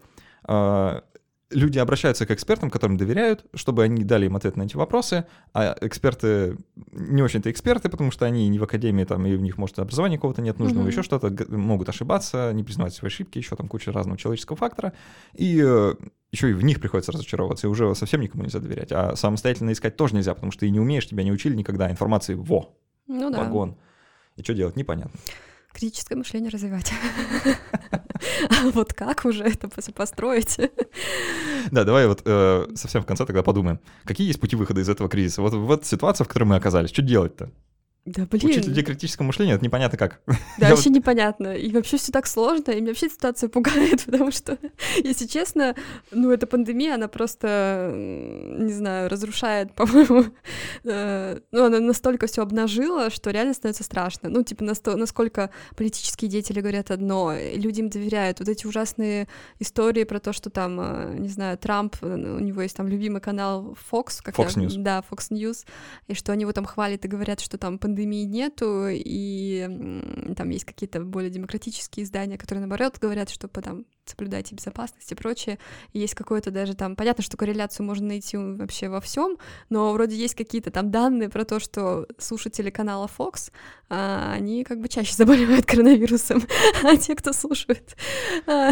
[1.53, 5.75] люди обращаются к экспертам, которым доверяют, чтобы они дали им ответ на эти вопросы, а
[5.81, 6.57] эксперты
[6.91, 10.17] не очень-то эксперты, потому что они не в академии, там, и у них, может, образования
[10.17, 10.91] какого-то нет нужного, mm-hmm.
[10.91, 14.93] еще что-то, могут ошибаться, не признавать свои ошибки, еще там куча разного человеческого фактора,
[15.33, 15.93] и э,
[16.31, 18.91] еще и в них приходится разочаровываться, и уже совсем никому нельзя доверять.
[18.91, 22.33] А самостоятельно искать тоже нельзя, потому что ты не умеешь, тебя не учили никогда информации
[22.33, 22.75] во,
[23.07, 23.39] ну, да.
[23.39, 23.77] вагон.
[24.35, 25.19] И что делать, непонятно.
[25.73, 26.91] Критическое мышление развивать.
[28.49, 30.57] А вот как уже это построить?
[31.71, 33.79] Да, давай вот э, совсем в конце тогда подумаем.
[34.05, 35.41] Какие есть пути выхода из этого кризиса?
[35.41, 36.89] Вот, вот ситуация, в которой мы оказались.
[36.89, 37.51] Что делать-то?
[38.05, 38.49] Да блин.
[38.49, 40.19] Учить людей критическому мышлению, это непонятно как.
[40.57, 40.97] Да, вообще вот...
[40.97, 41.55] непонятно.
[41.55, 44.57] И вообще все так сложно, и меня вообще ситуация пугает, потому что,
[45.01, 45.73] если честно,
[46.11, 50.25] ну, эта пандемия, она просто, не знаю, разрушает, по-моему,
[50.83, 54.27] э, ну, она настолько все обнажила, что реально становится страшно.
[54.27, 58.39] Ну, типа, насто- насколько политические деятели говорят одно, люди им доверяют.
[58.39, 59.29] Вот эти ужасные
[59.59, 63.21] истории про то, что там, э, не знаю, Трамп, э, у него есть там любимый
[63.21, 64.21] канал Fox.
[64.21, 64.73] Как Fox я, News.
[64.79, 65.65] Да, Fox News,
[66.09, 70.49] и что они его там хвалят и говорят, что там пандемия пандемии нету, и там
[70.49, 75.59] есть какие-то более демократические издания, которые, наоборот, говорят, что там соблюдайте безопасность и прочее.
[75.93, 76.95] И есть какое-то даже там...
[76.95, 79.37] Понятно, что корреляцию можно найти вообще во всем,
[79.69, 83.51] но вроде есть какие-то там данные про то, что слушатели канала Fox,
[83.89, 86.43] а, они как бы чаще заболевают коронавирусом,
[86.83, 87.95] а те, кто слушают
[88.47, 88.71] а,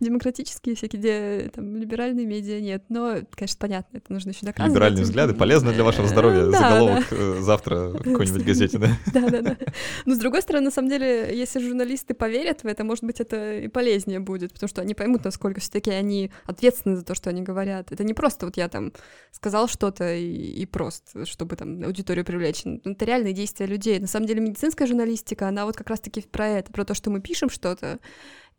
[0.00, 2.84] демократические всякие, где там либеральные медиа нет.
[2.88, 4.72] Но, конечно, понятно, это нужно еще доказывать.
[4.72, 6.46] Либеральные взгляды полезны для вашего здоровья.
[6.50, 8.88] Заголовок э, завтра в какой-нибудь газете, да?
[9.12, 9.56] Да-да-да.
[10.04, 13.58] Но, с другой стороны, на самом деле, если журналисты поверят в это, может быть, это
[13.58, 17.42] и полезнее будет потому что они поймут, насколько все-таки они ответственны за то, что они
[17.42, 17.92] говорят.
[17.92, 18.92] Это не просто вот я там
[19.30, 22.62] сказал что-то и, и просто, чтобы там аудиторию привлечь.
[22.64, 23.98] Ну, это реальные действия людей.
[23.98, 27.20] На самом деле медицинская журналистика, она вот как раз-таки про это, про то, что мы
[27.20, 27.98] пишем что-то,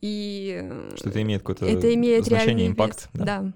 [0.02, 0.70] и...
[0.96, 3.10] Что это имеет какое-то это имеет значение, импакт.
[3.14, 3.26] Да.
[3.26, 3.54] да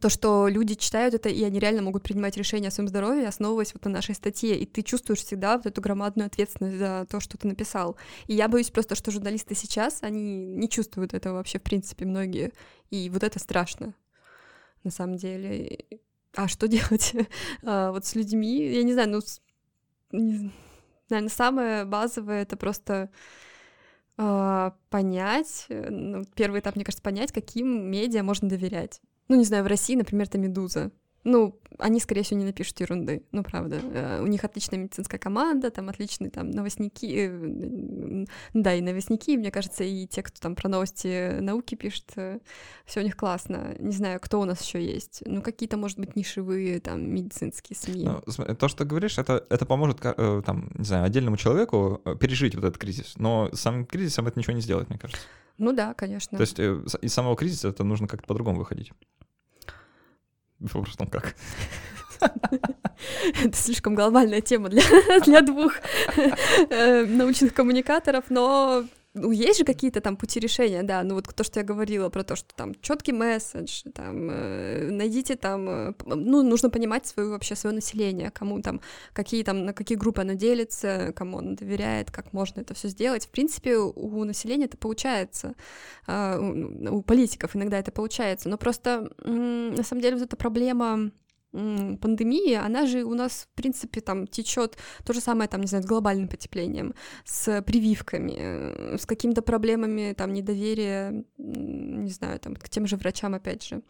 [0.00, 3.74] то, что люди читают это, и они реально могут принимать решения о своем здоровье, основываясь
[3.74, 7.38] вот на нашей статье, и ты чувствуешь всегда вот эту громадную ответственность за то, что
[7.38, 7.96] ты написал.
[8.26, 12.52] И я боюсь просто, что журналисты сейчас, они не чувствуют этого вообще, в принципе, многие,
[12.90, 13.94] и вот это страшно,
[14.82, 15.86] на самом деле.
[16.34, 17.14] А что делать
[17.62, 18.66] а, вот с людьми?
[18.66, 19.20] Я не знаю,
[20.10, 20.50] ну,
[21.08, 23.10] наверное, самое базовое— это просто
[24.16, 29.00] а, понять, ну, первый этап, мне кажется, понять, каким медиа можно доверять.
[29.28, 30.90] Ну, не знаю, в России, например, это «Медуза».
[31.24, 33.80] Ну, они, скорее всего, не напишут ерунды, ну, правда.
[33.82, 39.50] Э, у них отличная медицинская команда, там отличные там новостники, э, да, и новостники, мне
[39.50, 42.40] кажется, и те, кто там про новости науки пишет, э,
[42.84, 43.74] все у них классно.
[43.78, 45.22] Не знаю, кто у нас еще есть.
[45.24, 48.04] Ну, какие-то, может быть, нишевые там медицинские СМИ.
[48.04, 52.64] Ну, то, что ты говоришь, это, это поможет, там, не знаю, отдельному человеку пережить вот
[52.64, 55.22] этот кризис, но сам кризисом это ничего не сделает, мне кажется.
[55.56, 56.36] Ну да, конечно.
[56.36, 58.92] То есть из самого кризиса это нужно как-то по-другому выходить.
[60.60, 61.34] Вопрос в том, как.
[62.20, 64.82] Это слишком глобальная тема для,
[65.24, 65.74] для двух
[66.16, 68.84] э, научных коммуникаторов, но
[69.14, 72.24] ну, есть же какие-то там пути решения, да, ну вот то, что я говорила про
[72.24, 77.54] то, что там четкий месседж, там, э, найдите там, э, ну, нужно понимать свое вообще
[77.54, 78.80] свое население, кому там,
[79.12, 83.26] какие там, на какие группы оно делится, кому оно доверяет, как можно это все сделать.
[83.26, 85.54] В принципе, у населения это получается,
[86.08, 90.36] э, у, у политиков иногда это получается, но просто, э, на самом деле, вот эта
[90.36, 91.12] проблема
[92.00, 95.84] пандемии, она же у нас, в принципе, там течет то же самое, там, не знаю,
[95.84, 96.94] с глобальным потеплением,
[97.24, 103.34] с прививками, э, с какими-то проблемами, там, недоверия, не знаю, там, к тем же врачам,
[103.34, 103.82] опять же.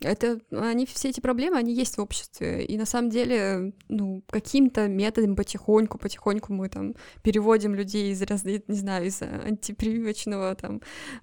[0.00, 4.88] Это, они, все эти проблемы, они есть в обществе, и на самом деле, ну, каким-то
[4.88, 10.80] методом потихоньку, потихоньку мы там переводим людей из, не знаю, из антипрививочного там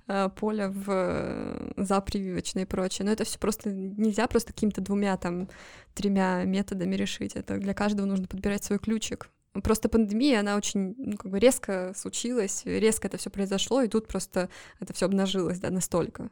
[0.08, 5.18] а, поля в э, запрививочное и прочее, но это все просто нельзя просто какими-то двумя
[5.18, 5.50] там,
[5.94, 9.30] тремя методами решить, это для каждого нужно подбирать свой ключик.
[9.64, 14.08] Просто пандемия, она очень ну, как бы резко случилась, резко это все произошло, и тут
[14.08, 14.50] просто
[14.80, 16.30] это все обнажилось, да, настолько.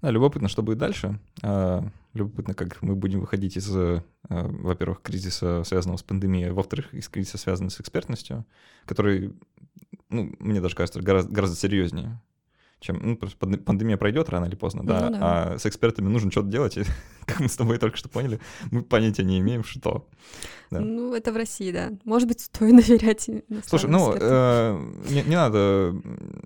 [0.00, 1.18] Да, любопытно, что будет дальше.
[1.42, 1.84] А,
[2.14, 7.38] любопытно, как мы будем выходить из, а, во-первых, кризиса, связанного с пандемией, во-вторых, из кризиса,
[7.38, 8.46] связанного с экспертностью,
[8.86, 9.34] который,
[10.08, 12.20] ну, мне даже кажется, гораздо, гораздо серьезнее
[12.80, 15.18] чем ну, просто пандемия пройдет рано или поздно, да, ну, да.
[15.20, 16.84] а с экспертами нужно что-то делать, и,
[17.26, 20.06] как мы с тобой только что поняли, мы понятия не имеем, что.
[20.70, 20.80] Да.
[20.80, 21.90] Ну, это в России, да.
[22.04, 23.28] Может быть, стоит доверять
[23.66, 25.94] Слушай, ну, э, не, не надо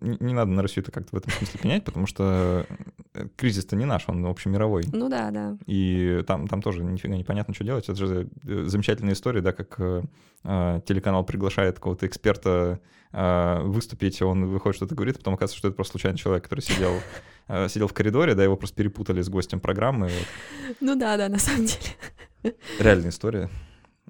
[0.00, 2.66] не, не надо на Россию это как-то в этом смысле менять, потому что
[3.14, 4.84] э, кризис-то не наш, он общемировой.
[4.92, 5.56] Ну да, да.
[5.66, 7.88] И там, там тоже нифига непонятно, что делать.
[7.88, 10.02] Это же э, замечательная история, да, как э,
[10.44, 12.80] э, телеканал приглашает какого-то эксперта
[13.12, 17.00] э, выступить, он выходит, что-то говорит, потом оказывается, что это просто случайный человек, который сидел
[17.48, 20.06] э, сидел в коридоре, да, его просто перепутали с гостем программы.
[20.06, 20.76] Вот.
[20.80, 22.56] Ну да, да, на самом деле.
[22.78, 23.50] Реальная история.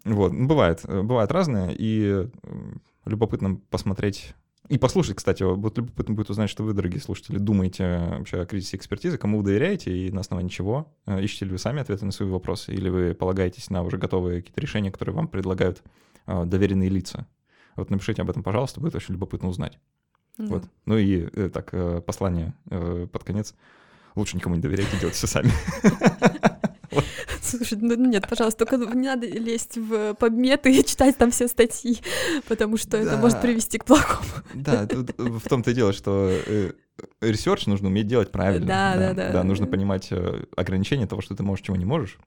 [0.04, 2.26] Вот, ну, бывает, э, бывает разное, и
[3.04, 4.34] любопытно посмотреть
[4.68, 8.76] и послушать, кстати, вот любопытно будет узнать, что вы, дорогие слушатели, думаете вообще о кризисе
[8.76, 10.94] экспертизы, кому вы доверяете и на основании чего.
[11.06, 14.40] Э, ищете ли вы сами ответы на свои вопросы, или вы полагаетесь на уже готовые
[14.40, 15.82] какие-то решения, которые вам предлагают
[16.24, 17.26] доверенные лица.
[17.74, 19.80] Вот напишите об этом, пожалуйста, будет очень любопытно узнать.
[20.38, 20.46] Mm-hmm.
[20.46, 20.64] Вот.
[20.86, 21.74] Ну и так,
[22.04, 23.54] послание под конец.
[24.14, 25.50] Лучше никому не доверяйте, делайте все сами.
[27.40, 31.48] Слушай, ну нет, пожалуйста, только не надо лезть в PubMed ы и читать там все
[31.48, 31.98] статьи,
[32.48, 32.98] потому что да.
[32.98, 34.28] это может привести к плохому.
[34.54, 36.72] Да, тут в том-то и дело, что э,
[37.20, 38.66] research нужно уметь делать правильно.
[38.66, 39.32] Да, да, да.
[39.32, 42.18] Да, нужно понимать э, ограничения того, что ты можешь, чего не можешь.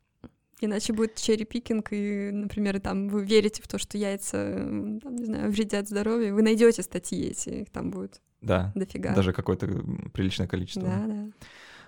[0.62, 5.52] Иначе будет cherry-picking, и, например, там вы верите в то, что яйца, там, не знаю,
[5.52, 9.14] вредят здоровью, вы найдете статьи эти, их там будет да, дофига.
[9.14, 9.68] Даже какое-то
[10.14, 10.84] приличное количество.
[10.84, 11.26] Да, да.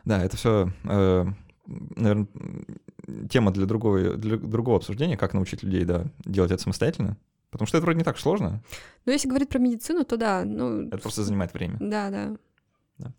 [0.04, 1.26] Да, это все э,
[1.68, 2.28] наверное,
[3.30, 7.18] тема для другого, для другого обсуждения, как научить людей, да, делать это самостоятельно.
[7.50, 8.62] Потому что это вроде не так сложно.
[9.06, 10.44] Ну, если говорить про медицину, то да.
[10.46, 10.88] Ну...
[10.88, 11.78] Это просто занимает время.
[11.80, 12.38] Да, да.
[12.98, 13.14] да.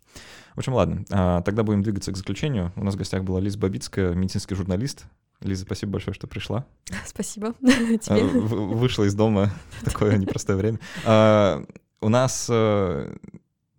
[0.53, 1.03] В общем, ладно.
[1.09, 2.71] А, тогда будем двигаться к заключению.
[2.75, 5.05] У нас в гостях была Лиза Бабицкая, медицинский журналист.
[5.41, 6.65] Лиза, спасибо большое, что пришла.
[7.05, 7.99] Спасибо тебе.
[8.09, 10.79] А, вышла из дома в такое непростое время.
[11.05, 11.63] А,
[12.01, 12.49] у нас...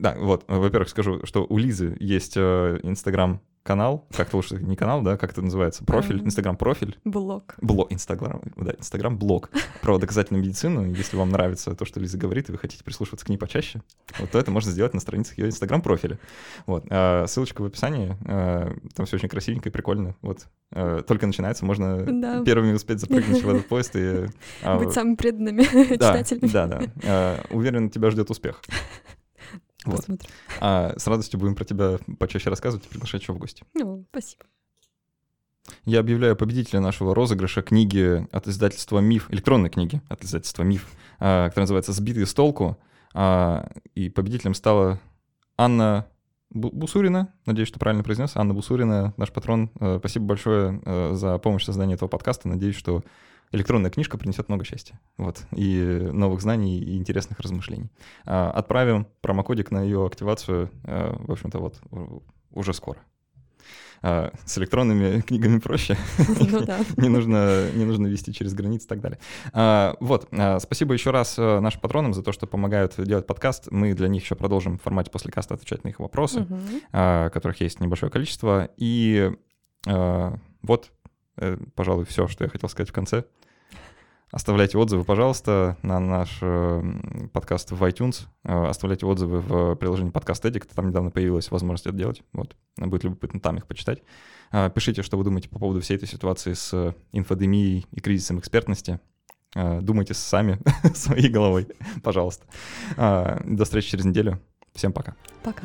[0.00, 4.74] Э, да, вот, во-первых, скажу, что у Лизы есть э, Инстаграм канал, как-то лучше не
[4.74, 6.98] канал, да, как это называется, профиль, инстаграм-профиль.
[7.04, 7.56] Блог.
[7.60, 9.50] Блог, инстаграм, да, инстаграм-блог
[9.82, 10.86] про доказательную медицину.
[10.86, 13.82] Если вам нравится то, что Лиза говорит, и вы хотите прислушиваться к ней почаще,
[14.18, 16.18] вот то это можно сделать на страницах ее инстаграм-профиля.
[16.66, 20.46] Вот, а, ссылочка в описании, а, там все очень красивенько и прикольно, вот.
[20.72, 22.42] А, только начинается, можно да.
[22.42, 24.26] первыми успеть запрыгнуть в этот поезд и...
[24.62, 26.50] А, Быть самыми преданными да, читателями.
[26.50, 26.82] Да, да.
[27.04, 28.62] А, уверен, тебя ждет успех.
[29.84, 30.06] Вот.
[30.60, 33.64] А с радостью будем про тебя почаще рассказывать и приглашать еще в гости.
[33.74, 34.44] Ну, спасибо.
[35.84, 41.48] Я объявляю победителя нашего розыгрыша книги от издательства «Миф», электронной книги от издательства «Миф», а,
[41.48, 42.78] которая называется «Сбитые с толку».
[43.14, 45.00] А, и победителем стала
[45.56, 46.06] Анна
[46.50, 48.32] Бусурина, надеюсь, что правильно произнес.
[48.34, 49.70] Анна Бусурина, наш патрон.
[49.78, 52.48] А, спасибо большое за помощь в создании этого подкаста.
[52.48, 53.02] Надеюсь, что
[53.52, 55.00] электронная книжка принесет много счастья.
[55.16, 55.44] Вот.
[55.52, 55.82] И
[56.12, 57.90] новых знаний, и интересных размышлений.
[58.24, 61.80] А, отправим промокодик на ее активацию, а, в общем-то, вот
[62.52, 63.00] уже скоро.
[64.02, 65.96] А, с электронными книгами проще.
[66.18, 66.80] Ну, да.
[66.96, 69.18] не, нужно, не нужно вести через границы и так далее.
[69.52, 73.68] А, вот, а, спасибо еще раз э, нашим патронам за то, что помогают делать подкаст.
[73.70, 76.58] Мы для них еще продолжим в формате после каста отвечать на их вопросы, угу.
[76.92, 78.70] а, которых есть небольшое количество.
[78.76, 79.32] И
[79.86, 80.92] а, вот,
[81.36, 83.24] э, пожалуй, все, что я хотел сказать в конце.
[84.32, 86.82] Оставляйте отзывы, пожалуйста, на наш э,
[87.32, 88.28] подкаст в iTunes.
[88.44, 90.68] Э, оставляйте отзывы в приложении подкаст Edit.
[90.72, 92.22] Там недавно появилась возможность это делать.
[92.32, 92.54] Вот.
[92.76, 94.02] Будет любопытно там их почитать.
[94.52, 99.00] Э, пишите, что вы думаете по поводу всей этой ситуации с инфодемией и кризисом экспертности.
[99.52, 100.60] Думайте сами,
[100.94, 101.66] своей головой,
[102.04, 102.46] пожалуйста.
[102.96, 104.40] До встречи через неделю.
[104.74, 105.16] Всем пока.
[105.42, 105.64] Пока.